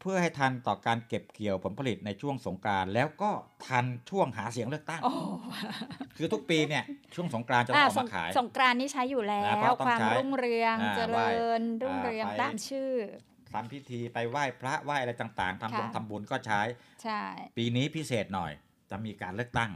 [0.00, 3.30] เพื่อให้ทันต่อการเก็บเกี่ยวผลผลิตในช่วงสงกรานต์แล้วก็
[3.66, 5.12] ทันช่วงหาเสียงเลือกตั้งโอ้
[6.16, 6.84] คือทุกปีเนี่ย
[7.14, 12.90] ช่วงสงกรานต์จะต้องออกสมางขายสงกรานต์นี่ใช้อยู่แล้นะเพวราะต้องความใช้รุ่งเรืองอ่าเจไหว้ริญรุ่งอ่าเรืองไปตามชื่อ
[13.52, 16.60] ทำพิธีไปไหว้พระไหว้อะไรต่างๆทำบุญค่ะทำบุญก็ใช้
[17.02, 17.22] ใช่
[17.56, 18.52] ปีนี้พิเศษหน่อย
[18.90, 19.70] จะมีการเลือกตั้ง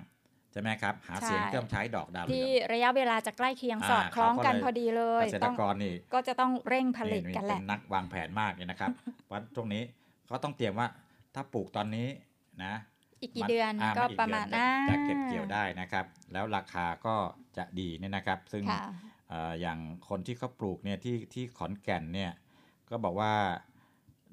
[0.53, 8.91] ใช่ไหมครับ หาเสียงใช่เครื่องใช้ดอกดาวเรืที่องระยะเวลาจะใกล้เคียงอ่าสอดคล้องกันเขาก็เลยพอดีเลยเกษตรกรนี่ก็จะต้องเร่งผลิตนี่กันแหเป็ละนนักวางแผนมากเลยนะครับ
[9.27, 9.83] เพราะช่วงนี้
[10.27, 10.89] เขาต้องเตรียมว่า
[11.35, 12.09] ถ้าปลูกตอนนี้
[12.65, 12.75] นะ
[13.23, 17.15] อีกกี่มัเดือนาก็อีประมาณเดือนอ่าจะจะเก็บเกี่ยวได้นะครับ แล้วราคาก็
[17.57, 18.85] จะดีเนี่ยนะครับ ซึ่งค่ะ
[19.29, 19.79] เอ่ออย่าง
[20.09, 22.33] คนที่เขาปลูกเนี่ยที่ที่ขอนแก่นเนี่ย
[22.91, 23.33] ก็บอกว่า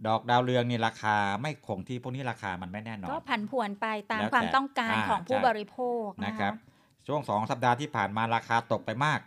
[0.08, 9.20] ดอกดาวเรืองนี่ราคาไม่คงที่พวกนี้ราคามันไม่แน่นอน ก็ผันผวนไปตามแล้วแต่ความต้องการอ่าของผู้ใช่บริโภคนะนะครับคะช่วงสองสัปดาห์ที่ผ่านมาราคาตกไปมาก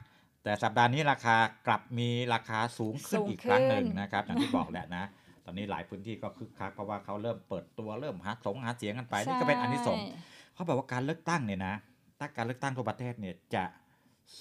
[0.44, 5.04] แต่สัปดาห์นี้ราคากลับมีราคาสูงขึ้นสูงอีกครั้งหนึ่งขึ้นนะครับอย่างที่บอกแหละนะ
[5.44, 10.04] ตอนนี้หลายพื้นที่ก็คึกคักเพราะว่าเขาเริ่มเปิดตัวเริ่มหาสงหาเสียงกันไปนี่ก็เป็นอันที่สงส์
[10.54, 11.74] เขาบอกว่าการเลือกตั้งเนี่ยนะ
[12.18, 13.64] ถ้าการเลือกตั้งทั่วประเทศเนี่ยจะ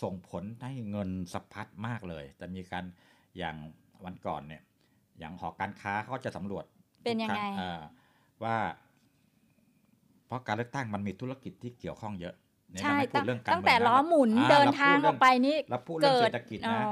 [0.01, 2.85] ส่งผลให้เงินสะพัดมากเลยจะมีการ
[3.37, 3.55] อย่าง
[4.05, 4.61] วันก่อนเนี่ย
[5.19, 6.65] อย่างหอการค้าเขาก็จะสำรวจ
[7.03, 7.81] เป็นยังไงทุกครั้เอ่อ
[8.43, 8.57] ว่า
[10.27, 12.35] เพราะการเลือกตั้งมันมีธุรกิจที่เกี่ยวข้องเยอะ
[12.71, 16.89] เนี่ยใช่เราไม่พูตั้ดงเรื่องการตั้งแต่เมืล้อหมุนอ่เดินรทางพูดอเรื่อกไปนี่เราพูดเรื่องเกิเศดรษฐกิจอ๋นะอ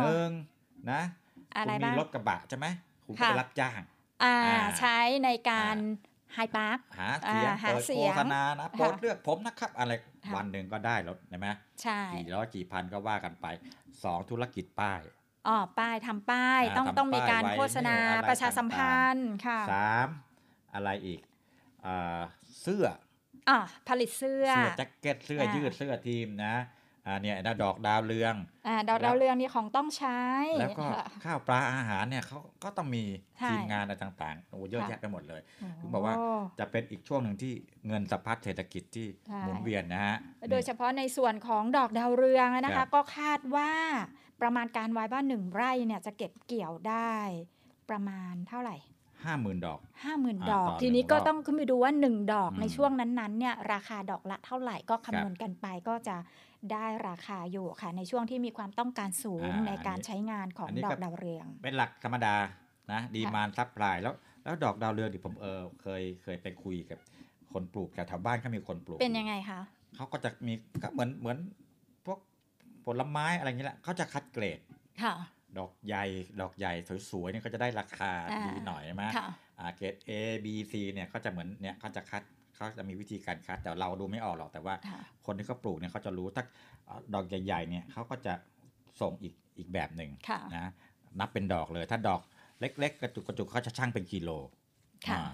[0.00, 0.30] หนึ่ง
[0.90, 1.02] นะ
[1.56, 2.66] อะไรคุณมีบ้างรถกระบะใช่ไหม
[3.06, 3.80] คุณก็ค่ะไปรับจ้าง
[4.24, 5.76] อ่าอ่าใช้ในการ
[6.34, 9.92] ไฮพาร์คหาเสียงอ่าหาเปิดเสีโฆยงษณานะค่ะโปรดเลือกผมนะครับ อะไร
[10.24, 11.48] ค่ะวันหนึ่งก็ได้รถใช่ไหม
[11.82, 13.46] ใช่กี่ร้อยกี่พันก็ว่ากันไป
[14.04, 15.00] สองธุรกิจป้าย
[15.48, 20.08] อ๋อป้ายทำป้ายอ่าต้องทำต้องมีป้ายการไว้โฆษณาเนี่ยอะไรประชาสัมพันธ์ค่ะสาม
[20.74, 21.20] อะไรอีก
[21.86, 22.20] อ่า
[22.62, 22.86] เสื้อ
[23.48, 26.54] อ่าผลิตเสื้อ เสื้อแจ็คเก็ตเสื้ออ่ายืยืดเสื้อทีมนะ
[27.06, 28.34] อ่าเนี่ยนะดอกดาวเรือง
[28.66, 30.20] อ่าดาวแล้วดาวเรืองนี่ของต้องใช้
[30.60, 33.04] แล้วก็ค่ะข้าวปลาอาหารเนี่ยเขาก็ต้องมี
[33.38, 36.14] ใช่ทีมงานอะไรต่างๆโอ้เยอะค่ะแยะไปหมดเลยโอ้ถึงบอกว่า
[36.58, 37.52] จะเป็นอีกช่วงหนึ่งที่
[37.86, 40.16] เงินสะพัดเศรษฐกิจที่ใช่หมุนเวียนนะฮะ
[40.50, 43.72] โดยเฉพาะในส่วนของดอกดาวเรืองนะครัคะบก็คาดว่า
[44.42, 47.14] ประมาณการไว้ว่าหนึ่งไร่เนี่ยจะเก็บเกี่ยวได้
[47.90, 48.76] ประมาณเท่าไหร่
[49.24, 56.16] ห้าหมื่นดอกห้าหมื่นอ่าดอกต่อทีนี้หนึ่งก็รอบต้องขึ้นไปดูว่า1ดอกอืมในช่วงนั้นๆเนี่ยราคาดอกละเท่าไหร่ก็ครัคำบนวณกันไปก็จะ
[56.72, 62.34] ได้ราคาอยู่ค่ะ ในช่วงที่มีความต้องการสูงอ่าในการอันนี้ใช้งานของอันนี้ดอก็กดาวเรือง เป็นหลักธรรมดา
[62.92, 64.14] นะดีมานซับพลายแล้ว
[64.44, 66.98] แล้วดอกดาวเรืองที่ผมเออเคยเคยไปคุยกับ
[67.52, 69.60] คนปลูกแถวๆบ้านเขามีคนปลูกเป็นยังไงคะ
[69.96, 71.69] เขาก็จะมีก็เหมือนเหมือนพวก
[72.86, 74.60] ผลไม้อะไรอย่างเงี้ยแหละเขาจะคัดเกรด
[75.02, 75.14] ค่ะ
[75.58, 76.04] ดอกใหญ่
[76.40, 76.72] ดอกใหญ่
[77.10, 79.28] สวยๆเนี่ยก็จะได้ราคาอ่าดีหน่อยใช่ไหมค่ะ
[79.58, 80.10] อ่าเกรด A
[80.44, 82.22] B C เนี่ยก็จะเหมือนเนี่ยเขาจะคัด
[82.54, 86.44] เขาจะมีวิธีการคัดแต่เราดูไม่ออกหรอกแต่ว่าค่ะคนที่เขาปลูกเนี่ยเขาจะรู้ถ้า
[86.88, 88.32] อ่าดอกใหญ่ๆเนี่ยเขาก็จะ
[89.00, 90.70] ส่งอีกอีกแบบหนึ่งค่ะนะ
[91.18, 92.20] นับเป็นดอกเลย ถ้าดอก
[92.60, 94.59] เล็ก ๆ กระจุกกระจุกเขาจะชั่งเป็นกิโลค่ะอ่า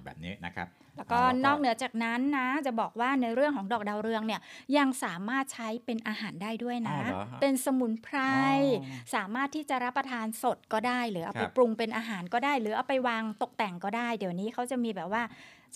[0.05, 4.41] แบบนี้นะครับ แล้วก็านอกเหนือจากนั้นนะจะบอกว่าในเรื่องของดอกดาวเรืองเนี่ย
[4.77, 15.23] ยังสามารถใช้เป็นอาหารได้ด้วยนะอ้าวเหรอฮะเป็นสมุนไพรอ๋อสามารถที่จะรับประทานสดก็ได้ หรือเอาคไปรับปรุงเป็นอาหารก็ได้ หรือเอาไปวางตกแต่งก็ได้ เดี๋ยวนี้เขาจะมีแบบว่า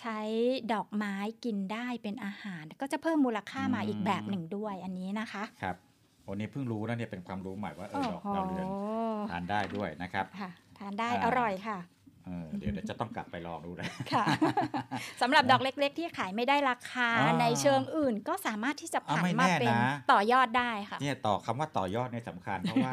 [0.00, 0.18] ใช้
[0.72, 1.14] ดอกไม้
[1.44, 5.76] กินได้เป็นอาหาร ก็จะเพิ่มมูลค่ามาอีกแบบหนึ่งด้วยอันนี้นะคะครับ
[6.28, 8.66] วันนี้เพิ่งรู้นะเนี่ยเป็นความรู้ใหม่ว่าเออดอกโอ้โหดาวเรือง
[9.30, 11.78] ทานได้ด้วยนะครับค่ะทานได้อ่าอร่อยค่ะ
[12.26, 14.24] เออเดี๋ยวเดี๋ยวจะต้องกลับไปลองดูนะค่ะ
[15.20, 22.92] สำหรับดอกเล็ก ๆ ที่ขายไม่ได้ราคาอ่าในเชิงอื่น ก็สามารถที่จะอ่าผันไม่มาแน่เป็นนะต่อยอดได้ค่ะเนี่ยต่อคำว่าต่อยอดเนี่ยสำคัญเพราะว่า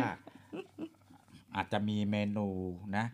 [1.55, 2.47] อาจจะมีเมนู
[2.97, 3.05] นะ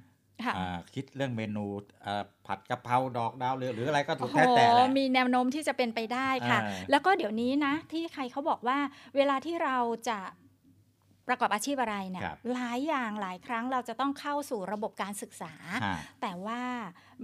[0.46, 1.66] ค่ะอ่าคิดเรื่องเมนู
[2.06, 8.78] อ่าผัดกะเพราดอกดาวเรืองหรืออะไรก็ถูโอ้กโหแท้แต่แหละมีแนวโน้มที่จะเป็นไปได้ค่ะอ่าแล้วก็เดี๋ยวนี้นะ ที่ใครเขาบอกว่า
[9.16, 9.78] เวลาที่เรา
[10.10, 10.20] จะ
[11.28, 15.54] ประกอบอาชีพอะไรเนี่ยครับหลายอย่างหลายครั้งเราจะต้องเข้าสู่ระบบการศึกษา
[15.86, 16.62] ฮะแต่ว่า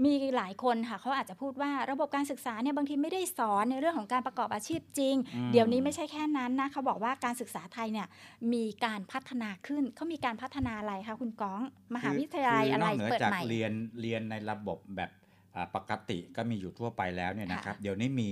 [0.05, 8.07] มีหลายคนค่ะเขาอาจจะพูดว่าระบบการศึกษาเนี่ยบางทีไม่ได้สอนในเรื่องของการประกอบอาชีพจริงอืมเดี๋ยวนี้ไม่ใช่แค่นั้นนะเขาบอกว่าการศึกษาไทยเนี่ย
[8.53, 11.61] มีการพัฒนาขึ้นเขามีการพัฒนาอะไรคะคุณก้อง
[11.95, 15.09] มหาวิทยาลัยคือะไรนอกเหนือเปิดจากใหม่เรียนเรียนในระบบแบบ
[15.55, 18.29] อ่าปกติก็มีอยู่ทั่วไปแล้วเนี่ยนะครับ เดี๋ยวนี้มี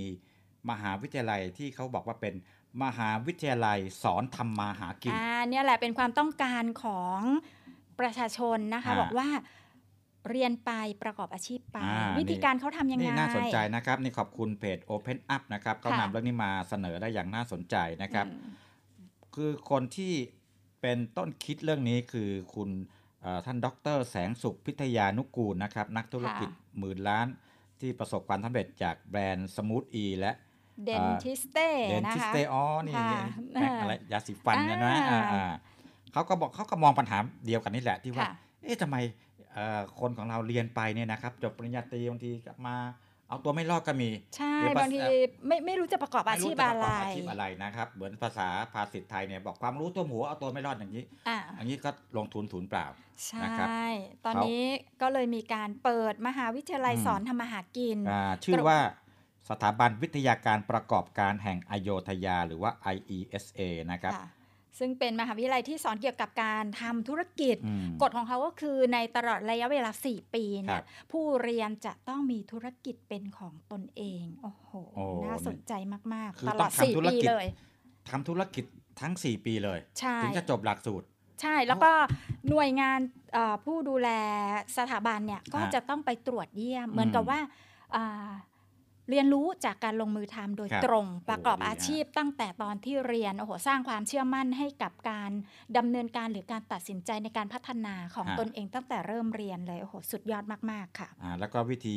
[0.70, 2.34] มหาวิทยาลัยที่เขาบอกว่าเป็น
[2.82, 7.20] มหาวิทยาลัยสอนทำมาหากินอ่าเนี่ยแหละเป็นความต้องการของ
[8.00, 9.28] ประชาชนนะคะอ่าบอกว่า
[10.30, 18.52] เรียนไปประกอบอาชีพไปอ่าวิธีการเขาทำยังไงนี่น่าสนใจนะครับนี่ขอบคุณเพจ Open Up นะครับเขาค่ะนำเรื่องนี้มาเสนอได้อย่างน่าสนใจนะครับอืม
[19.34, 20.12] คือคนที่
[20.80, 22.70] เป็นต้นคิดเรื่องนี้คือคุณ
[23.22, 23.66] เอ่อท่านด
[23.96, 26.48] ร แสงสุขพิทยานุกูลนะครับ นักธุรกิจ
[26.78, 27.26] หมื่นล้าน
[27.80, 30.32] ที่ประสบความสำเร็จจากแบรนด์ Smooth E และ
[30.84, 33.20] Dentiste Dentiste นะคะอ๋อนี่ค่ะ
[33.52, 35.44] แม็กอะไรยาสีฟันเนี่ยนะอ่าอ่าอ่า
[36.12, 38.32] เขาก็บอกเขาก็มองปัญหาเดียวกันนี่แหละที่ว่าค่ะ
[38.64, 38.96] เอ๊ะทำไม
[39.52, 42.76] เอ่อคนของเราเรียนไปเนี่ยนะครับ จบปริญญาตรีบางทีกลับมา
[43.28, 45.00] เอาตัวไม่รอดก็มี ใช่หรือบางที
[45.46, 52.86] ไม่ไม่รู้จะประกอบอาชีพม่อะจไรปกบอาชีพอะไรนะครับ เหมือนภาษาภาษิตไทยเนี่ยบอกความรู้ตัวหัวเอาตัวไม่รอดอย่างนี้อ่าอย่างนี้ก็ลงทุนศูนย์เปล่า
[53.26, 53.88] ใชนะครับ่
[54.24, 54.64] ตอนเขานี้
[55.02, 58.78] ก็เลยมีการเปิดมหาวิทยาลัยอืมสอนทำมาหากินอ่าชื่อว่า
[59.50, 63.60] สถาบันวิทยาการประกอบการแห่งอโยธยาหรือว่า IESA
[63.92, 64.28] นะครับค่ะ
[64.78, 75.72] ซึ่งเป็นมหาวิทยาลัยที่สอนเกี่ยวกับการทำธุรกิจอืมกฎของเขาก็คือในตลอดระยะเวลา 4 ปีคเนี่รัยบผู้เรียนจะต้องมีธุรกิจเป็นของตนเอง โอ้โหโอ้น่าสนใจ
[76.14, 77.46] มากคืๆอตลต้ออดงทำธุ4รปีกิจเลย
[78.10, 78.64] ทำธุรกิจ
[79.00, 81.06] ทั้ง 4 ปีเลยใช่ถึงจะจบหลักสูตร
[81.42, 81.92] ใช่แล้วก็
[82.48, 83.00] หน่วยงาน
[83.32, 84.08] เอ่อผู้ดูแล
[84.76, 87.40] สถาบันเนี่ยก็ฮะจะต้องไปตรวจเยี่ยม เหมือนกับอืมว่า
[87.96, 88.30] อ่า
[89.10, 95.30] เรียนรู้จากการลงมือทำโดยครับตรงโอ้ประกอบดีฮะอาชีพตั้งแต่ตอนที่เรียนโอ้โหสร้างความเชื่อมั่นให้กับการ
[95.76, 101.96] ดำเนินการหรือการตัดสินใจในการพัฒนาของฮะตนเองตั้งแต่เริ่มเรียนเลยโอ้โหสุดยอดมากๆค่ะอ่าแล้วก็วิธี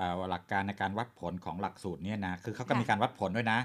[0.00, 3.58] อ่าหลักการในการวัดผลของหลักสูตรเนี่ยนะคือเขาก็ค่ะมีการวัดผลด้วยนะ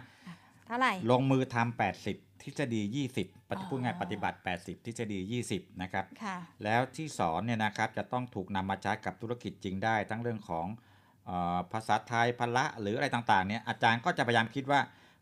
[0.67, 2.81] เท่าไหร่ลงมือทำ80 ทฤษฎี
[3.17, 5.19] 20 ปฏิอ๋อพูดง่ายปฏิบัติ 80 ทฤษฎี
[5.51, 10.87] 20 นะครับค่ะแล้วที่สอนเนี่ยนะครับจะต้องถูกนำมาใช้กับธุรกิจจริงได้ ทั้งเรื่องของเออ
[11.73, 14.79] ภาษาไทยพละหรืออะไรต่างๆเนี่ยอาจารย์ก็จะพยายามคิดว่า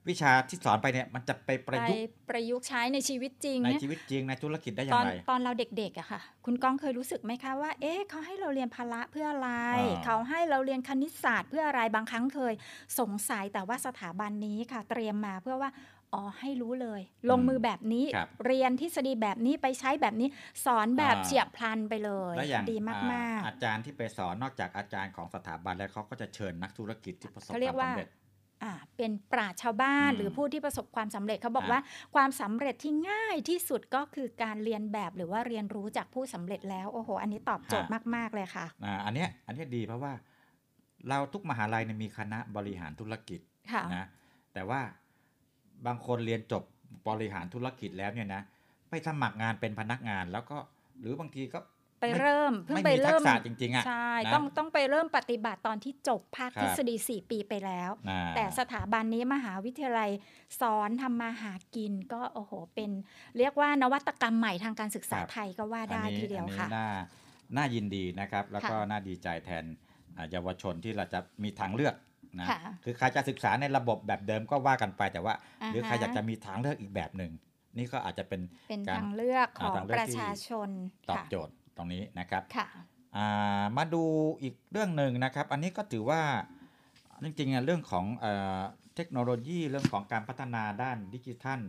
[0.10, 12.54] วิชาที่สอนไปเนี่ยมันจะไปประยุกต์ไปประยุกต์ใช้ในชีวิตจริง ในเนี่ยชีวิตจริงในธุรกิจได้อตย่าอนงไร ตอนเราเด็กๆอะค่ะ คุณก้องเคยรู้สึกไหมคะว่า เอ๊ะเขาให้เราเรียนพละเพื่ออะไรอ่าเขาให้เราเรียนคณิตศาสตร์เพื่ออะไรบางครั้งเคย
[13.00, 15.70] สงสัยแต่ว่าสถาบันนี้ค่ะ เตรียมมาเพื่อว่า
[16.14, 20.28] อ๋อให้รู้เลย ลงมือแบบนี้ครับเรียนทฤษฎีแบบนี้ไปใช้แบบนี้
[20.66, 31.82] สอนแบบอ่าเฉียบพลันไปเลยและอย่างดีมากอ่อาจารย์ที่ไปสอนนอกจากอาจารย์ของสถาบันแล้วเขาก็จะเชิญนักธุรกิจที่ประสบเขาเรีคยกวามว่าสำเร็จๆอ่าเป็นปราชญ์ชาวบ้านอืมหรือผู้ที่ประสบความสำเร็จเขาบอกอ่าว่า
[32.16, 40.14] ความสำเร็จที่ง่ายที่สุดก็คือการเรียนแบบหรือว่าเรียนรู้จากผู้สำเร็จแล้วโอ้โห อันนี้ตอบโจทย์มากๆเลยค่ะอ่าอันเนี้ยอันเนี้ยดีเพราะว่า
[41.10, 43.40] เราทุกมหาลัยเนี่ยมีคณะบริหารธุรกิจ
[43.72, 44.06] ค่ะนะ
[44.54, 44.82] แต่ว่า
[45.86, 46.64] บางคนเรียนจบ
[47.08, 48.42] บริหารธุรกิจแล้วเนี่ยนะ
[48.90, 50.58] ไปสมัครงานเป็นพนักงานแล้วก็
[51.00, 51.60] หรือบางทีก็
[52.02, 60.10] ไปเริ่มเพิ่งไม่ไปมีทัเริ่กมษะจริงๆอะใช่นะต้องต้องไปเริ่มปฏิบัติตอนที่จบภาคครับทฤษฎี 4 ปีไปแล้วอ่าแต่สถาบันนี้มหาวิทยาลัย
[60.62, 62.92] สอนทำมาหากินก็โอ้โหเป็น
[63.38, 66.88] เรียกว่านวัตกรรมใหม่ทางการศึกษาครับไทยก็ว่าได้อันนี้ทีเดียวอันนี้ค่ะน่า
[67.56, 69.66] น่ายินดีนะครับ แล้วก็ค่ะน่าดีใจแทน
[70.18, 71.96] อ่าเยาวชนที่เราจะมีทางเลือก
[72.40, 77.32] นะค่ะคือใครจะศึกษาในระบบแบบเดิมก็ว่ากันไปแต่ว่าอ่าฮะหรือใครอยากจะมีทางเลือกอีกแบบหนึ่ง
[77.78, 80.70] นี่ก็อาจจะเป็นเป็นกรทางเลือกของทางเลืปอกระที่ชาชน
[81.10, 82.68] ตอบค่ะโจทย์ตรงนี้นะครับค่ะ
[83.18, 84.04] อ่ามาดู
[84.42, 86.22] อีกเรื่องหนึ่งนะครับ อันนี้ก็ถือว่า
[87.24, 88.26] จริงๆอะเรื่องของเอ
[88.60, 88.62] อ
[88.96, 91.62] เทคโนโลยีเรื่องของการพัฒนาด้านดิจิทัล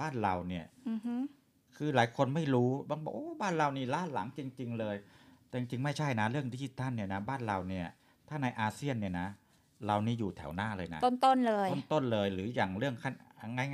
[0.00, 1.14] บ้านเราเนี่ยอือฮึ
[1.76, 4.96] คือหลายคนไม่รู้บางบอกโอ้บ้านเรานี่ล้าหลังจริง ๆ เลย
[5.48, 7.86] แต่จริงๆไม่ใช่นะ เรื่องดิจิทัลเนี่ยนะบ้านเราเนี่ย
[8.28, 9.28] ถ้าในอาเซียนเนี่ยนะ
[9.86, 13.14] เรานี่อยู่แถวหน้าเลยนะต้นๆเลยต้นๆเลย หรืออย่างเรื่องขั้น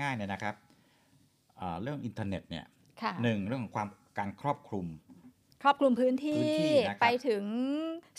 [0.02, 0.54] ง่ายๆเนี่ยนะครับ
[1.60, 2.64] อ่าเรื่องอินเทอร์เน็ตเนี่ย
[3.02, 3.88] ค่ะหนึ่งเรื่องของความ
[4.18, 4.86] การครอบคลุม
[5.62, 7.44] ครอบคลุมพื้นพื้ที่นที่นะครับไปถึง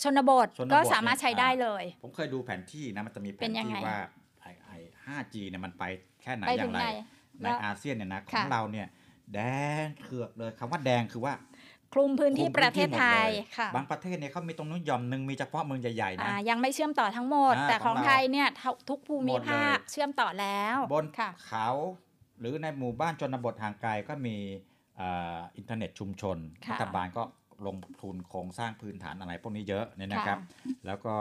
[0.04, 4.00] ชนบทชนบทก็สามารถใช้เนี่ยได้เลย ผมเคยดูแผนที่นะมันจะมีแผเป็นนยังที่ไงว่า
[4.42, 5.84] ไอ้ไอ้ 5G เนี่ยมันไป
[6.22, 6.88] แค่ไหนไปอถึย่างงไรไหน
[7.40, 8.88] ในแล้วอาเซียนเนี่ยนะขอค่ะงเราเนี่ย
[9.34, 9.40] แด
[9.84, 11.34] งเถือกเลยคำว่าแดงคือว่า
[11.94, 21.70] คลุมพื้นที่คุมประเทศไทยหมดเลยค่ะบางประเทศเนี่ยเขามีตรงนู้นหย่อมหนึ่งมีเฉพาะเมืองใหญ่ๆนะอ่ายังไม่เชื่อมต่อทั้งหมดอ่าแต่ของของเราไทยเนี่ยทุกทุกภูมิภาคหมดเลยเชื่อมต่อแล้วบนค่ะเขา
[22.40, 24.36] หรือในหมู่บ้านชนบทห่างไกลก็มี
[24.98, 27.24] เอ่ออินเทอร์เน็ตชุมชนค่ะรัฐบาลก็
[27.68, 30.38] ลงทุนโครงสร้างพื้นฐานอะไรพวกนี้เยอะเนี่ยนะครับ
[30.86, 31.16] แล้วก็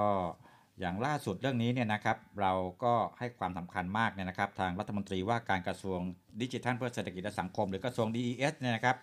[0.81, 2.53] อย่างล่าสุดเรื่องนี้เนี่ยนะครับ เรา
[2.85, 5.99] ก็ให้ความสำคัญมากเนี่ยนะครับ ทางรัฐมนตรีว่าการกระทรวง
[6.41, 8.97] ดิจิทัลเพื่อเศรษฐกิจและสังคม หรือกระทรวง DES เนี่ยนะครับ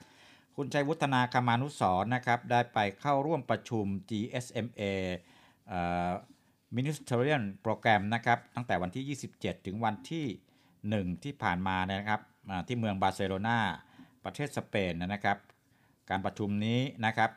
[0.58, 4.82] คุณชัยวุฒนาคมานุสรนะครับได้ไปเข้าร่วมประชุม GSMA
[6.76, 10.26] Ministerial Program นะครับตั้งแต่วันที่ 27 ถึงวันที่
[10.74, 12.22] 1 ที่ผ่านมาเนี่ยนะครับ
[12.68, 13.60] ที่เมืองบาร์เซโลนา
[14.26, 15.38] ประเทศสเปนนะครับ
[16.10, 17.32] การประชุมนี้นะครับ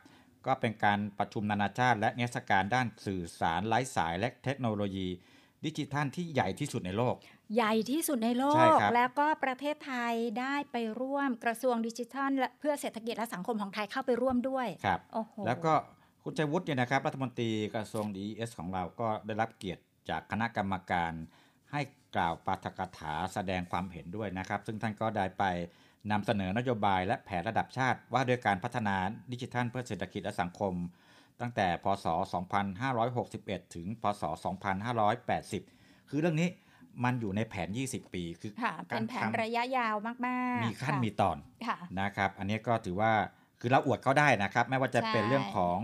[0.45, 5.07] ก็เป็นการประชุมนานาชาติ และนิทรรศการด้านสื่อสารไร้สายและเทคโนโลยี
[5.65, 7.15] ดิจิทัลที่ใหญ่ที่สุดในโลก
[7.55, 15.73] ใหญ่ที่สุดในโลใช่กครับแล้วก็ประเทศไทยได้ไปร่วมกระทรวงดิจิทัลและเพื่อเศรษฐกิจและสังคมของไทยเข้าไปร่วมด้วยครับโอ้โหแล้วก็
[16.23, 21.11] คุณชัยวุฒิเนี่ยนะครับรัฐมนตรีกระทรวง DES ของเราก็ได้รับเกียรติจากคณะกรรมการ
[21.71, 21.81] ให้
[22.15, 25.43] กล่าวปาฐกถาแสดงความเห็นด้วยนะครับ ซึ่งท่านก็ได้ไป
[26.11, 28.95] นำเสนอนโยบายและแผนระดับชาติว่าด้วยการพัฒนา
[29.31, 30.73] ดิจิทัลเพื่อเศรษฐกิจและสังคม
[31.41, 32.05] ตั้งแต่พศ
[32.89, 34.23] 2561 ถึง พศ
[35.35, 36.49] 2580 คือเรื่องนี้
[37.03, 40.15] มันอยู่ในแผน 20 ปีคือค่ะเป็นแผนระยะยาวมา
[40.57, 41.37] กๆ มีขั้นค่ะมีตอน
[41.67, 43.11] ค่ะนะครับ อันนี้ก็ถือว่า
[43.59, 45.77] คือเราอวดเขาได้นะครับ ไม่ว่าจะเป็นใช่เรื่องของ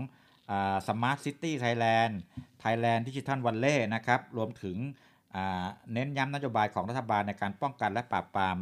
[0.88, 4.76] Smart City Thailand Thailand Digital Valley นะครับ รวมถึง
[5.36, 8.56] อ่าเน้นย้ำนโยบายของรัฐบาลในการป้องกันและปราบปราม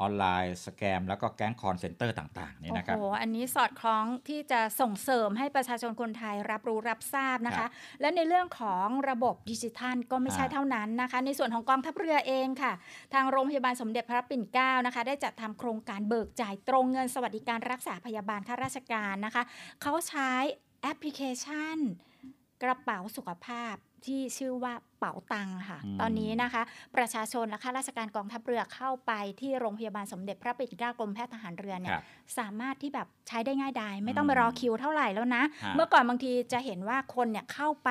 [0.00, 7.70] online scam แล้วก็แก๊ง call center ต่างๆนี่นะครับโอ้โหอันนี้สอดคล้องที่จะส่งเสริมให้ประชาชนคนไทยรับรู้รับทราบนะครัคะ
[8.00, 12.72] และในเรื่องของระบบดิจิทัลก็ไม่ใช่อ่าเท่านั้นนะคะ ในส่วนของกองทัพเรือเองค่ะ
[13.14, 19.42] ทางโรงพยาบาลสมเด็จพระปิ่นเกล้านะคะ ได้จัดทำโครงการเบิกจ่ายตรงเงินสวัสดิการรักษาพยาบาลข้าราชการนะคะ
[19.82, 20.30] เขาใช้
[20.82, 21.78] แอปพลิเคชัน
[22.62, 23.74] กระเป๋าสุขภาพ
[24.06, 26.62] ที่ชื่อว่าเป๋าตังค่ะอืมตอนนี้นะคะ
[26.96, 32.02] ประชาชนและข้าราชการกองทัพเรือเข้าไปที่โรงพยาบาลสมเด็จพระปิ่นเกล้ากรมแพทย์ทหารเรือเนี่คยรับ
[32.38, 37.88] สามารถที่แบบใช้ได้ง่ายดายไม่ต้องอืมไปรอคิวเท่าไหร่แล้วนะฮะเมื่อก่อนบางทีจะเห็นว่าคนเนี่ยเข้าไป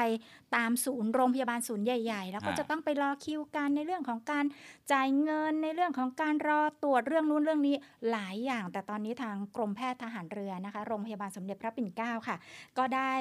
[0.56, 4.46] ตามศูนย์โรงพยาบาลศูนย์ใหญ่ ๆ แล้วก็ฮะจะต้องไปรอคิวกันในเรื่องของการ
[4.92, 7.76] จ่ายเงินในเรื่องของการรอตรวจเรื่องนู้นเรื่องนี้
[8.12, 12.36] หลายอย่าง แต่ตอนนี้ทางกรมแพทย์ทหารเรือนะคะ โรงพยาบาลสมเด็จพระปิ่นเกล้าค่ะ
[12.78, 13.14] ก็ได้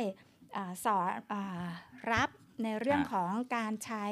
[0.57, 1.67] อาสอนอา
[2.13, 2.29] รับ
[2.63, 4.05] ในเรื่องฮะของการใช้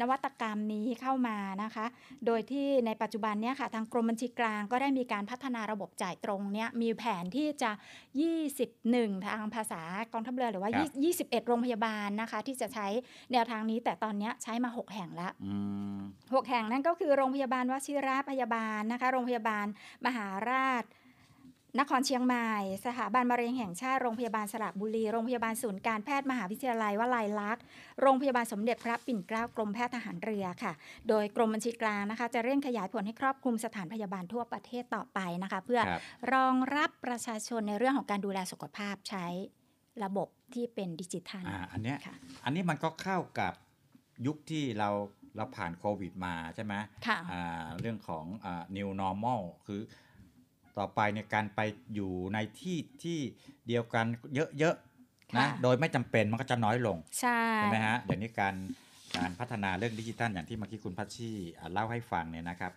[0.00, 1.86] นวัตกรรมนี้เข้ามานะคะ
[2.26, 7.70] โดยที่ในปัจจุบันเนี้ยค่ะทางกรมบัญชีกลางก็ได้มีการพัฒนาระบบจ่ายตรงเนี้ยมีแผนที่จะ
[8.48, 9.82] 21 ทางภาษา
[10.12, 10.84] กองทัพเรือหรือว่าครั
[11.22, 12.86] บ21 โรงพยาบาลนะคะ ที่จะใช้
[13.32, 15.54] แนวทางนี้แต่ตอนเนี้ยใช้มา 6 แห่งแล้วอื
[15.96, 19.66] ม6แห่งนั่นก็คือโรงพยาบาลวชิระพยาบาลนะคะ โรงพยาบาล
[20.06, 20.84] มหาราช
[21.78, 22.50] นครเชียงใหม่
[22.86, 27.62] สถาบันมะเร็งแห่งชาติโรงพยาบาลสระบุรี โรงพยาบาลศูนย์การแพทย์มหาวิทยาลัยวลัยลักษณ์
[28.00, 30.72] โรงพยาบาลสมเด็จพระปิ่นเกล้ากรมแพทย์ทหารเรือค่ะ
[31.08, 36.00] โดยกรมบัญชีกลางนะคะ จะเร่งขยายผลให้ครอบคลุมสถานพยาบาลทั่วประเทศต่อไปนะคะ เพื่อครับ
[36.32, 39.26] รองรับประชาชนในเรื่องของการดูแลสุขภาพใช้
[40.04, 42.14] ระบบที่เป็นดิจิทัลอ่าอันเนี้ยค่ะ
[42.44, 43.52] อันนี้มันก็เข้ากับ
[44.26, 44.90] ยุคที่เรา
[45.36, 46.74] เราผ่านโควิดมาใช่ไหม
[47.06, 49.80] ค่ะอ่าเรื่องของอ่า new normal คือ
[50.78, 51.60] ต่อไปเนี่ยการไป
[51.94, 53.18] อยู่ในที่ที่
[53.68, 54.06] เดียวกัน
[54.58, 58.54] เยอะๆนะค่ะโดยไม่จำเป็นมันก็จะน้อยลงใช่ใช่ไหมฮะเดี๋ยวนี้การ
[59.16, 62.72] การพัฒนาเรื่องดิจิทัลอย่างที่เมื่อกี้คุณพัชชีอ่าเล่าให้ฟังเนี่ยนะครับ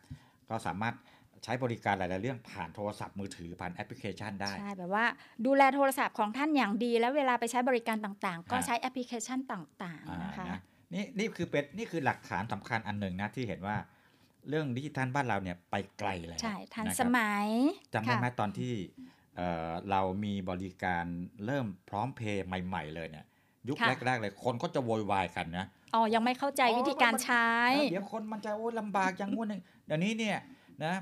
[0.49, 0.95] ก็สามารถ
[1.43, 5.05] ใช้บริการหลาย ๆ เรื่องผ่านโทรศัพท์มือถือผ่านแอปพลิเคชันได้ ใช่ แบบว่า
[5.45, 10.59] ดูแลโทรศัพท์ของท่านอย่างดี แล้วเวลาไปใช้บริการต่าง ๆ ก็ฮะใช้แอปพลิเคชันต่างอ่าๆนะคะนะ
[10.93, 13.75] นี่นี่คือเป็นนี่คือหลักฐานสำคัญอันหนึ่งนะที่เห็นว่า
[14.49, 17.47] เรื่องดิจิทัลบ้านเราเนี่ยไปไกลแล้วใช่ทันนะครับสมัย
[17.93, 18.73] จำได้ไหมค่ะตอนที่
[19.37, 21.05] เอ่อเรามีบริการ
[21.45, 23.25] เริ่มพร้อมเพย์ใหม่ ๆ เลยเนี่ย
[23.67, 25.65] ยุคค่ะแรก ๆ เลยคนก็จะโวยวายกันนะ
[25.95, 27.49] อ๋อ ยังไม่เข้าใจวิธีการใช้
[27.91, 30.37] เดี๋ยวคนมันจะโอ้ยลำบากอย่างงู้นอย่างเดี๋ยวนี้เนี่ย
[30.83, 30.93] นะ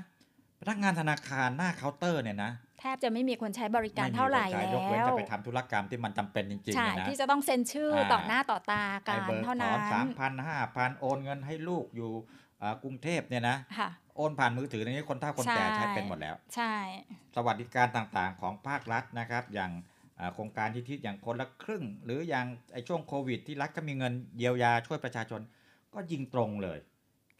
[0.60, 12.49] พนักงานธนาคารหน้าเคาน์เตอร์เนี่ยนะแทบจะไม่มีคนใช้บริการไม่มีเท่าไหร่คนใช้แล้ยกเว้นวจะไปทำธุรกรรมที่มันจำเป็นจริงๆใช่เนี่ยนะที่จะต้องเซ็นชื่ออาต่อหน้าต่อตากัไอ้นเบิกเท่าถนั้อนนสามพันห้าพันโอนเงินให้ลูกอยู่อ่า
[12.82, 16.74] กรุงเทพเนี่ยนะค่ะโอนผ่านมือถือในนี้คนเฒ่าคนแก่ใช่ใช้เป็นหมดแล้ว ใช่
[17.36, 19.72] สวัสดิการต่างๆของภาครัฐนะครับ อย่าง
[20.18, 25.40] อ่าโครงการที่ทิศอย่างคนละครึ่ง หรืออย่างไอ้ช่วงโควิด ที่รัฐก็มีเงินเยียวยาช่วยประชาชน
[25.94, 26.78] ก็ยิงตรงเลย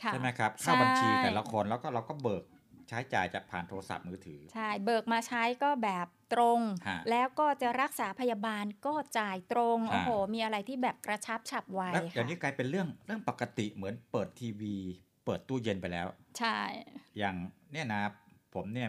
[0.03, 2.45] ค่ะใช่ไหมครับเข้าบัญชีใช่แต่ละคนแล้วก็เราก็เบิก
[2.89, 14.77] ใช้จ่ายจากผ่านโทรศัพท์มือถือ ใช่ เบิกมาใช้ก็แบบตรงฮะแล้วก็จะรักษาพยาบาลก็จ่ายตรงฮะโอ้โหมีอะไรที่แบบกระชับฉับไวแล้วเดี๋ยวค่ะนี้กลายเป็นเรื่องเรื่องปกติเหมือนเปิดทีวี
[15.10, 16.07] เปิดตู้เย็นไปแล้ว
[16.39, 16.59] ใช่
[17.19, 17.37] อย่าง
[17.73, 18.03] เนี่ยนะ
[18.55, 18.89] ผมเนี่ย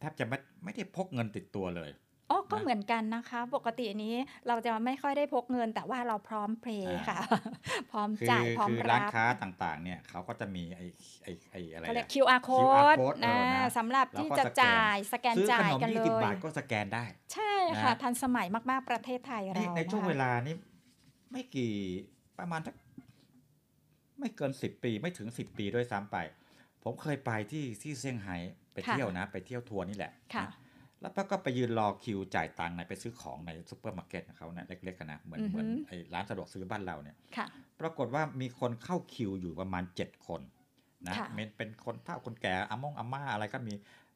[0.00, 1.90] แทบจะไม่ไม่ได้พกเงินติดตัวเลย
[2.30, 4.14] อ๋อก็เหมือนกันนะคะ ปกตินี้
[4.48, 7.18] เราจะไม่ค่อยได้พกเงิน แต่ว่าเราพร้อมเพลย์ค่ะ
[7.90, 10.86] พร้อมคือจ่ายพร้อมคือรัร้านบค้าต่างๆ เนี่ยเขาก็จะมีไอ้
[11.22, 17.04] ไอ้ไอ้อะไรเขาเรียกอะ QR QR code code เอนะอนะสำหรับแล้วที่ก็จะสแกนจ่ายสแกนซื้อจ่าขยนมกันเลยี่สิบยบาทก็สแกนได้
[17.34, 20.54] ใช่ค่ะนะทันสมัยมากๆประเทศไทยเรานี่ในช่วงนะคะเวลานี้
[21.32, 21.72] ไม่กี่
[22.38, 22.74] ประมาณสัก
[24.24, 26.16] ไม่เกินสิบปีไม่ถึงสิบปีด้วยซ้ำไป
[26.82, 28.36] ผมเคยไปที่ที่เซี่ยงไฮ้
[28.72, 30.52] ไปค่ะเที่ยวนะ ไปเที่ยวทัวร์นี่แหละค่ะนะ
[31.00, 37.46] แล้วก็ไปยืนรอคิวจ่ายตังค์ในไปซื้อของในซูเปอร์มาร์เก็ตของเขาเนี่ยเล็กๆกันนะเหมือนอือฮึเหมือนไอ้ร้านสะดวกซื้อบ้านเราเนี่ยค่ะ
[37.80, 40.40] ปรากฏว่ามีคนเข้าคิวอยู่ประมาณ 7 คน
[41.06, 43.74] นะค่ะเป็นเป็นคนเฒ่าคนแก่อากงอาม่าอะไรก็มี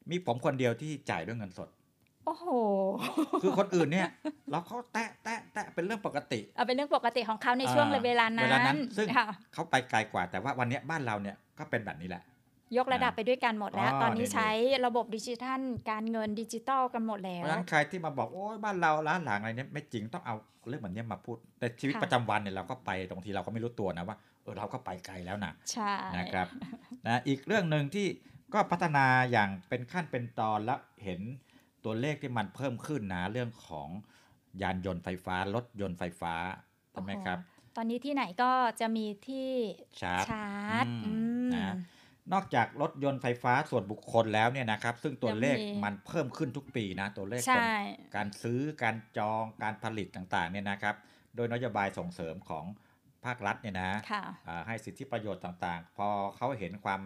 [0.09, 1.69] มีผมคนเดียวที่จ่ายด้วยเงินสด
[2.29, 2.49] โอ้โห
[3.41, 4.07] คือคนอื่นเนี่ย
[4.49, 12.23] เราเขาแตะแตะแตะเป็นเรื่องปกติเอาเป็นเรื่องปกติของเขาในช่วงอ่าเวลานั้นเวลานั้น ซึ่งค่ะเขาไปไกลกว่าแต่ว่าวันเนี้ยบ้านเราเนี่ยก็เป็นแบบนี้แหละ
[12.77, 14.49] ยกระดับไปด้วยกันหมดแล้วอ๋อตอนนี้นี่ใช้
[14.85, 15.61] ระบบดิจิทัล
[15.91, 20.35] การเงินดิจิตอลกันหมดแล้เพวราะฉะนั้นใครที่มาบอกโอ้ยบ้านเราร้านหลังอะไรเนี่ยไม่จริงต้องเอา
[20.67, 26.47] เรื่องแบบเนี้ยมาพูดแต่ชีวิตค่ะประจำวันเนี่ยเราก็ไปบางทีเราก็ไม่รู้ตัวนะว่าเออเราก็ไปไกลแล้วนะใช่นะครับ
[27.07, 28.07] นะอีกเรื่องหนึ่งที่
[28.53, 31.21] ก็พัฒนาอย่างเป็นขั้นเป็นตอนแล้วเห็น
[31.85, 33.89] ตัวเลขที่มันเพิ่มขึ้นนะเรื่องของ
[34.61, 36.33] ยานยนต์ไฟฟ้ารถยนต์ไฟฟ้า
[36.91, 37.39] ใช่ไหมครับ
[37.75, 39.49] ตอนนี้ที่ไหนก็จะมีที่
[40.01, 41.13] ชาร์จชาร์จอืมอื
[41.47, 41.75] มนะ
[42.33, 47.63] นอกจากรถยนต์ไฟฟ้าส่วนบุคคลแล้วเนี่ยนะครับ ซึ่งตัวเลขยังมีมันเพิ่มขึ้นทุกปีนะ ตัวเลขใช่ขอ
[48.11, 50.95] งการซื้อการจองการผลิตต่างๆเนี่ยนะครับ
[51.35, 52.65] โดยนโยบายส่งเสริมของ
[53.25, 56.07] ภาครัฐเนี่ยนะค่ะอ่าให้สิทธิประโยชน์ต่างๆ พอ
[56.37, 57.01] เขาเห็นความ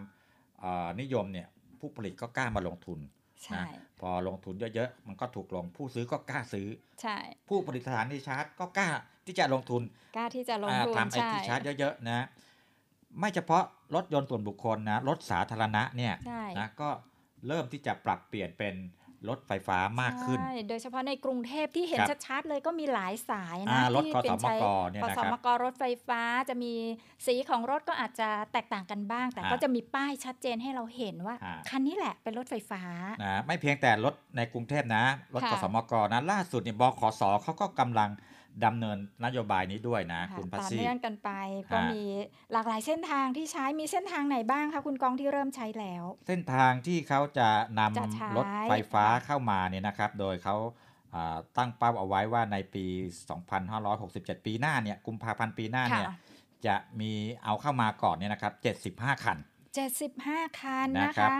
[0.60, 1.48] เอ่อนิยมเนี่ย
[1.78, 2.98] ผู้ผลิตก็กล้ามาลงทุน
[3.44, 6.68] ใช่นะพอลงทุนเยอะๆ มันก็ถูกลง ผู้ซื้อก็กล้าซื้อ
[7.02, 7.16] ใช่
[7.48, 8.88] ผู้ผลิตสถานีชาร์จก็กล้า
[9.26, 9.82] ที่จะลงทุน
[10.16, 12.26] กล้าที่จะลงอ่าทุนทำไอใช่ทีชาร์จเยอะๆนะ
[13.18, 13.64] ไม่เฉพาะ
[13.94, 16.88] รถยนต์ส่วนบุคคลนะ รถสาธารณะเนี่ยใช่นะก็
[17.48, 18.74] เริ่มที่จะปรับเปลี่ยนเป็น
[19.28, 26.72] รถไฟฟ้ามากขึ้นใช่โดยเฉพาะในกรุงเทพที่เห็นครับชัดๆเลยก็มีหลายสายอ่านะรถที่ขเป็สนมใช้กเนี่ยขนะสครับมกรถไฟฟ้าจะมี
[27.26, 32.82] สีของรถก็อาจจะแตกต่างกันบ้าง แต่อ่าก็จะมีป้ายชัดเจนให้เราเห็นว่าอ่าคันนี้แหละเป็นรถไฟฟ้า
[33.24, 35.04] นะไม่เพียงแต่รถในกรุงเทพนะ
[35.34, 38.10] รถค่ะขสมกนะล่าสุดเนี่ยบขสเขาก็กำลัง
[38.64, 41.30] ดำเนินนโยบายนี้ด้วยนะค่ะคุณพัชต่อชีเนื่องกันไป
[41.72, 42.02] ก็ฮะมี
[42.52, 47.48] หลากหลายเส้นทางที่ใช้มีเส้นทางไหนบ้างคะคุณกองที่เริ่มใช้แล้ว เส้นทางที่เขาจะ
[47.78, 50.56] นจะใช้ำรถไฟฟ้าเข้ามาเนี่ยนะครับ โดยเขา
[51.14, 52.84] อ่าตั้งเป้าเอาไว้ว่าในปี
[53.66, 56.14] 2567 ปีหน้าเนี่ยกุมภาพันธ์ปีหน้าเนี่ยค่ะ
[56.66, 57.12] จะมี
[57.44, 58.52] เอาเข้ามาก่อนเนี่ยนะครับ
[59.00, 59.38] 75 คัน
[59.98, 61.32] 75 คันนะนะครัคะบ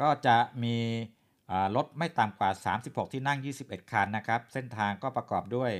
[0.00, 0.76] ก็จะมี
[1.50, 2.50] อ่ารถไม่ต่ำกว่า
[2.82, 5.72] 36 ที่นั่ง 21 คันนะครับ เส้นทางก็ประกอบด้วย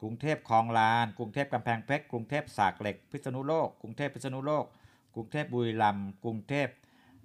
[0.00, 4.64] กรุงเทพคลองลาน กรุงเทพกำแพงเพชร กรุงเทพสากเหล็ก พิษณุโลก กรุงเทพพิษณุโลก
[5.14, 6.68] กรุงเทพบุรีรัมย์ กรุงเทพ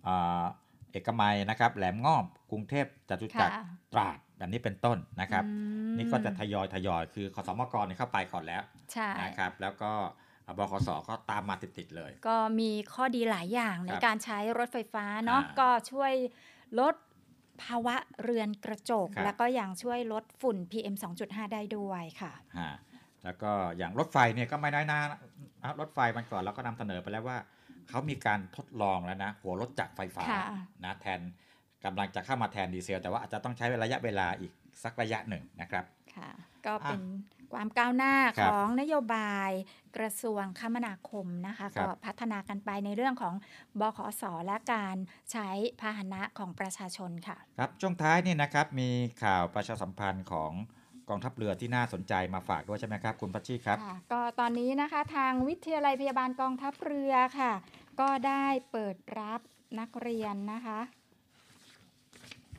[0.08, 0.44] อ่า
[0.92, 5.54] เอกมัยนะครับ แหลมง่อมกรุงเทพจตุจักรค่ะตราดแบบนี้เป็นต้นนะครับอื
[5.90, 8.62] มนี่ก็จะทยอยทยอย คือขสมกรเนี่ยเข้าไปก่อนแล้ว
[8.92, 9.92] ใช่นะครับ แล้วก็
[10.58, 16.14] บขสก็ตามมาติดๆเลย ก็มีข้อดีหลายอย่างในครับการใช้รถไฟฟ้าเนาะอ่าก็ช่วย
[16.80, 16.96] ลด
[17.64, 22.72] ภาวะเรือนกระจก ครับ แล้วก็ยังช่วยลดฝุ่น PM 2.5 ได้ด้วยค่ะ ฮะ
[23.24, 27.38] แล้วก็อย่างรถไฟเนี่ยก็ไม่น้อยหน้านะรถไฟมันก่อนเราก็นำเสนอไปแล้วว่า
[27.90, 30.46] เขามีการทดลองแล้วนะ หัวรถจักรไฟฟ้าค่ะ
[30.86, 31.20] นะแทน
[31.86, 34.52] กำลังจะเข้ามาแทนดีเซล แต่ว่าอาจจะต้องใช้ระยะเวลาอีก
[34.84, 35.86] สักระยะหนึ่งนะครับ
[36.16, 36.30] ค่ะ
[36.66, 37.02] ก็เป็น
[37.54, 39.52] ความก้าวหน้าครัขบองนโยบาย
[39.98, 43.36] กระทรวงคมนาคมนะคะครัก็บพัฒนากันไปในเรื่องของ
[43.80, 44.96] บขสและการ
[45.32, 45.50] ใช้
[45.82, 48.90] พาหนะของประชาชนค่ะ ครับช่วงท้ายนี่นะครับมี
[49.24, 50.52] ข่าวประชาสัมพันธ์ของ
[51.10, 57.54] กองทัพเรือที่น่าสนใจมาฝากด้วยใช่ไหมครับ คุณพัชชีครับค่ะก็ตอนนี้นะคะทางวิทยาลัยพยาบาลกองทัพเรือค่ะ
[58.00, 59.42] ก็ได้เปิดรับ
[59.80, 60.80] นักเรียนนะคะ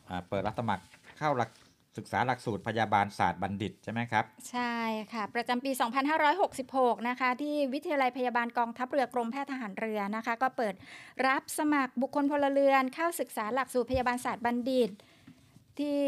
[0.08, 0.84] อ่าเปิดรับสมัคร
[1.18, 1.50] เข้าหลัก
[1.96, 4.74] ศึกษาหลักสูตรพยาบาลศาสตร์บัณฑิตใช่ไหมครับ ใช่
[5.12, 5.70] ค่ะ ประจำปี
[6.34, 10.74] 2566 นะคะ ที่วิทยาลัยพยาบาลกองทัพเรือกรมแพทย์ทหารเรือนะคะ ก็เปิด
[11.26, 14.90] รับสมัครบุคคลพลเรือน เข้าศึกษาหลักสูตรพยาบาลศาสตร์บัณฑิต
[15.78, 15.98] ที่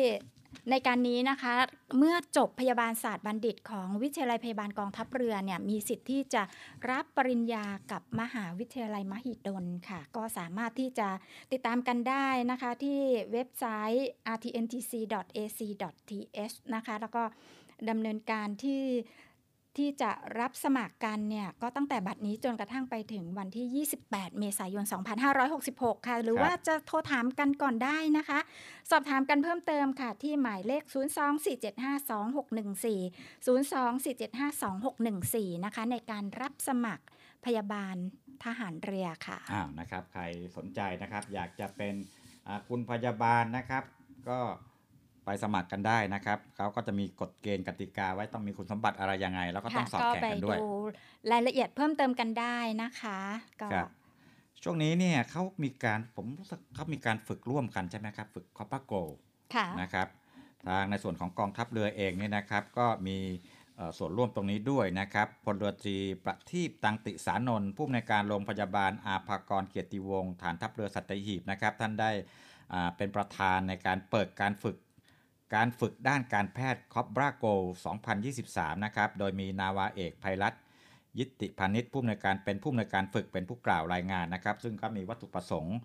[0.70, 1.54] ในการนี้นะคะ
[1.98, 6.42] เมื่อจบพยาบาลศาสตร์บัณฑิต ของวิทยาลัยพยาบาลกองทัพเรือเนี่ยมีสิทธิ์ที่จะ
[6.90, 11.08] รับปริญญากับมหาวิทยาลัยมหิดลค่ะ ก็สามารถที่จะ
[11.52, 13.00] ติดตามกันได้นะคะที่
[13.32, 15.74] เว็บไซต์ rtntc.ac.th
[16.74, 17.22] นะคะ แล้วก็
[17.90, 18.82] ดำเนินการที่
[19.78, 24.84] ที่จะรับสมัครกันเนี่ยก็ตั้งแต่บัดนี้จนกระทั่งไปถึงวันที่ 28 เมษายน
[25.46, 28.38] 2566 ค่ะ หรือครับว่าจะโทรถามกันก่อนได้นะคะ
[28.90, 30.94] สอบถามกันเพิ่มเติมค่ะ ที่หมายเลข 024752614
[35.52, 37.04] 024752614 นะคะ ในการรับสมัคร
[37.44, 37.96] พยาบาล
[38.44, 40.22] ทหารเรือค่ะอ้าวนะครับ ใคร
[40.56, 41.94] สนใจนะครับ อยากจะเป็น
[42.46, 43.84] อ่าคุณพยาบาลนะครับ
[44.28, 44.38] ก็
[45.24, 50.68] ไปสมัครกันได้นะครับเขาก็จะมีกฎเกณฑ์กติกาไว้ต้องมีคุณสมบัติอะไรยังไง แล้วก็ต้องสอบก็แข่งไปกันด้วยดู
[51.32, 53.18] รายละเอียดเพิ่มเติมกันได้นะคะ
[53.60, 53.88] ก็ครับ
[54.62, 58.92] ช่วงนี้เนี่ยเขามีการผมรู้สึกเขามีการฝึกร่วมกันใช่ไหมครับ ฝึกคอปปาโก
[59.54, 60.08] ค่ะนะครับ
[60.66, 63.18] ทางในส่วนของกองทัพเรือเองเนี่ยนะครับ ก็มี
[63.76, 72.10] เอ่อส่วนร่วมตรงนี้ด้วยนะครับพลเรือตรีประทีปตังติสานนท์ผู้อำนวยการโรงพยาบาลอาภากรเกียรติวงศ์ฐานทัพเรือสัตหีบนะครับ ท่านได้
[72.72, 74.76] อ่าเป็นประธานในการเปิดการฝึก
[75.54, 77.46] การฝึกด้านการแพทย์คอปบราโก
[78.14, 80.54] 2023 นะครับ โดยมีนาวาเอกภัยรัต
[81.18, 85.76] ยิติพานิชผู้อำนวยการเป็นผู้อำนวยการฝึกเป็นผู้กล่าวรายงานนะครับ ซึ่งก็มีวัตถุประสงค์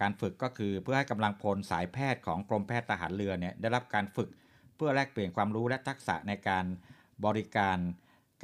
[0.00, 4.28] การฝึกก็คือเพื่อให้กำลังพลสายแพทย์ของกรมแพทย์ทหารเรือเนี่ยได้รับการฝึก
[4.76, 6.64] เพื่อแลกเปลี่ยนความรู้และทักษะในการ
[7.26, 7.78] บริการ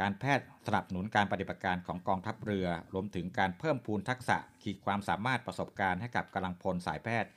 [0.00, 7.30] การแพทย์สนับสนุนการปฏิบัติการของกองทัพเรือ รวมถึงการเพิ่มพูนทักษะขีดความสามารถประสบการณ์ให้กับกำลังพลสายแพทย์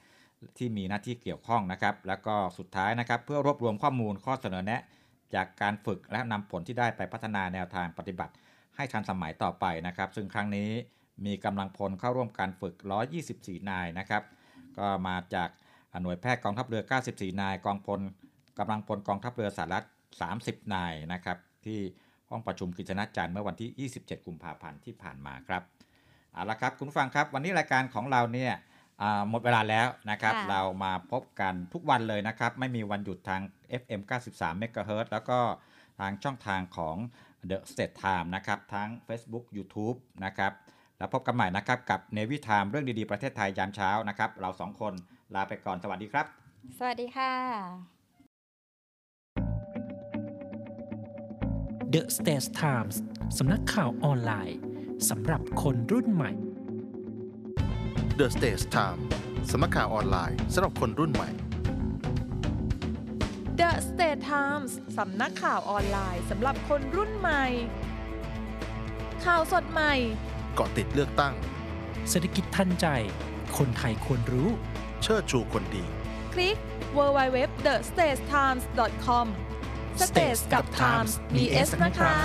[0.57, 4.81] ที่มีหน้าที่เกี่ยวข้องนะครับ แล้วก็สุดท้ายนะครับ เพื่อรวบรวมข้อมูลข้อเสนอแนะ
[5.35, 8.33] จากการฝึกและนำผลที่ได้ไปพัฒนาแนวทางปฏิบัติ
[8.75, 10.69] ให้ทันสมัยต่อไปนะครับ ซึ่งครั้งนี้
[11.25, 12.75] มีกำลังพลเข้าร่วมการฝึก
[13.21, 14.23] 124 นายนะครับ
[14.77, 15.49] ก็มาจาก
[16.01, 17.99] หน่วยแพทย์กองทัพเรือ 94 นาย กองพล
[18.59, 19.85] กำลังพลกองทัพเรือสหรัฐ
[20.29, 21.79] 30 นายนะครับ ที่
[22.29, 25.63] ห้องประชุมกิจนาจันทร์เมื่อวันที่ 27 กุมภาพันธ์ที่ผ่านมาครับ
[26.33, 28.53] เอาละครับคุณฟังครับ วันนี้รายการของเราเนี่ย
[29.29, 33.41] หมดเวลาแล้วนะครับ ค่ะ เรามาพบกันทุกวันเลยนะครับ ไม่มีวันหยุดทาง
[33.81, 35.39] FM 93 MHz แล้วก็
[35.99, 36.95] ทางช่องทางของ
[37.49, 40.53] The State Time นะครับ ทั้ง Facebook YouTube นะครับ
[40.97, 44.93] แล้วพบกันใหม่นะครับกับ Navy Time เรื่องดีๆ ประเทศไทยยามเช้านะครับ เราสองคน
[45.35, 46.25] ลาไปก่อนสวัสดีครับ
[46.77, 47.33] สวัสดีค่ะ
[51.93, 52.95] The States Times
[53.37, 54.59] สำนักข่าวออนไลน์
[55.09, 56.31] สำหรับคนรุ่นใหม่
[58.19, 58.99] The Stage Time
[59.51, 61.29] สำนักข่าวออนไลน์สำหรับคนรุ่นใหม่
[63.59, 67.43] The State Times สำนักข่าวออนไลน์สำหรับคนรุ่นใหม่
[69.25, 69.93] ข่าวสดใหม่
[70.55, 71.33] เกาะติดเลือกตั้ง
[72.09, 72.87] เศรษฐกิจทันใจ
[73.57, 74.49] คนไทยควรรู้
[75.03, 75.85] เชิดชูคนดี
[76.33, 76.57] คลิก
[76.97, 79.27] www.thestagetimes.com
[80.07, 82.15] States กับ Times มี S นะคะ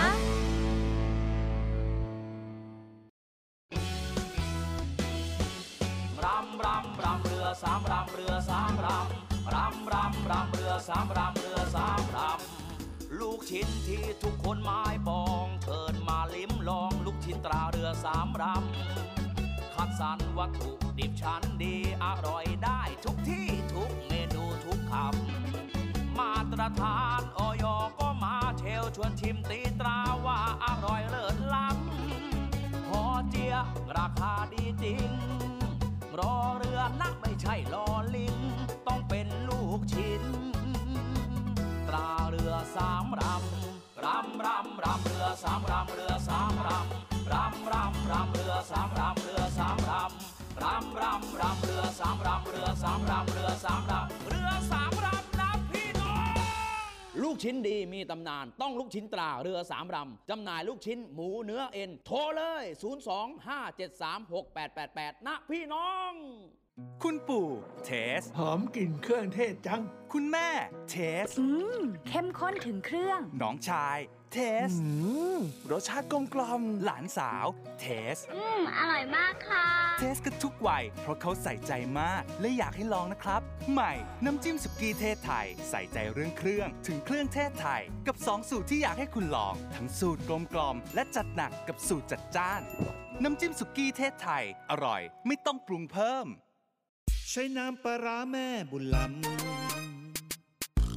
[14.22, 27.64] ทุกคนหมายปองเชิญมาลิ้มลองลูกชิ้นตราเรือสามรำคัดสรรวัตถุดิบชั้นดีอร่อยได้ทุกที่ทุกเมนูทุกคำมาตรฐานออย
[27.98, 33.54] ก็มาเชลชวนชิมตีตราว่าอร่อยเลิศล้ำหอเจีย
[33.96, 35.10] ราคาดีจริง
[36.18, 37.86] รอเรือนะไม่ใช่รอ
[38.16, 38.36] ลิง
[38.86, 40.24] ต้องเป็นลูกชิ้น
[41.88, 43.63] ตราเรือสามรำ
[44.46, 56.32] รำรำรำเรือสามรำเรือสามรำรำรำรำเรือสามรำเรือสามรำรำรำรำเรือสามรำเรือสามรำเรือสามรำเรือสามรำนะพี่น้อง
[57.22, 62.64] ลูกชิ้นดีมีตำนานต้องลูกชิ้นตราเรือสามรำจำหน่ายลูกชิ้นหมูเนื้อเอ็นโทรเลย
[63.94, 66.12] 025736888 นะพี่น้อง
[67.02, 67.48] คุณปู่
[67.84, 67.90] เท
[68.20, 69.82] ส หอมกลิ่นเครื่องเทศจัง
[70.12, 70.48] คุณแม่
[70.90, 71.46] เทส อื
[71.80, 73.98] ม เข้มข้นถึงเครื่อง น้องชาย
[74.34, 74.70] เทส
[75.70, 77.46] รสชาติกลมกลอมหลานสาว
[77.80, 79.66] เทส อืม อร่อยมากค่ะ
[79.98, 83.40] เทสกันทุกวัย เพราะเขาใส่ใจมาก และอยากให้ลองนะครับ
[83.72, 83.92] ใหม่
[84.24, 92.60] น้ำจิ้มสุกี้เทศไทย ใส่ใจเรื่องเครื่อง ถึงเครื่องเทศไทย กับ 2 สูตรที่อยากให้คุณลอง ทั้งสูตรกลมกลอมและจัดหนักกับสูตรจัดจ้าน
[93.22, 96.26] น้ำจิ้มสุกี้เทศไทย อร่อย ไม่ต้องปรุงเพิ่ม
[97.30, 99.53] ใช้น้ำปลาร้าแม่บุญลำ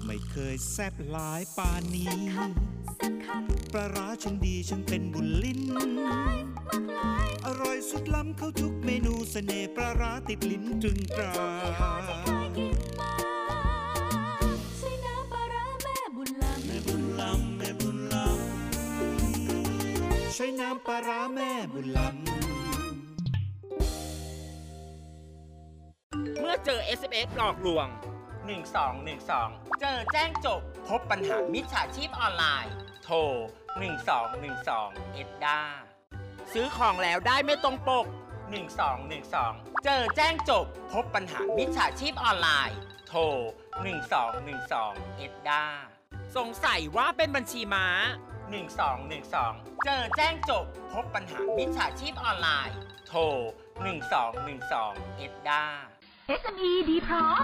[0.08, 2.14] ไม่เคยแซ่บหลายปานนี้
[3.74, 5.62] ปลาร้าฉันดีฉันเป็นบุญลิ้น
[7.46, 11.34] อร่อยสุดล้ำเข้าทุกเมนูเสน่ห์ปลาร้าติดลิ้นตรึงตรา
[14.78, 22.10] ใช้น้ำปลาร้าแม่บุญลำแม่บุญลำแม่บุญลำใช้น้ำปลาร้าแม่บุญลำ
[26.40, 27.90] เมื่อเจอ SMS หลอกลวง
[28.48, 32.74] 1212 เจอแจ้งจบ พบปัญหามิจฉาชีพออนไลน์
[33.04, 33.18] โทร
[33.96, 35.60] 1212 เอ็ดดา
[36.54, 38.06] ซื้อของแล้วได้ไม่ตรงปก
[38.96, 42.78] 1212 เจอแจ้งจบ พบปัญหามิจฉาชีพออนไลน์
[43.08, 43.22] โทร
[44.00, 45.64] 1212 เอ็ดดา
[46.36, 47.88] สงสัยว่าเป็นบัญชีม้า
[49.06, 52.78] 1212 เจอแจ้งจบ พบปัญหามิจฉาชีพออนไลน์
[53.08, 53.22] โทร
[54.40, 55.64] 1212 เอ็ดดา
[56.42, 57.44] SME ดีพร้อม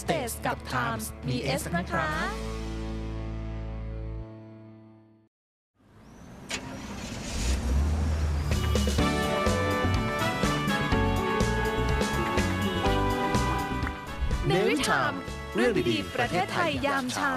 [0.00, 2.06] สเตสกับไทมส์มีเอสนะคะ
[14.46, 15.12] เนวิทาม
[15.54, 17.34] เรื่องดีๆ ประเทศไทยยามเช้า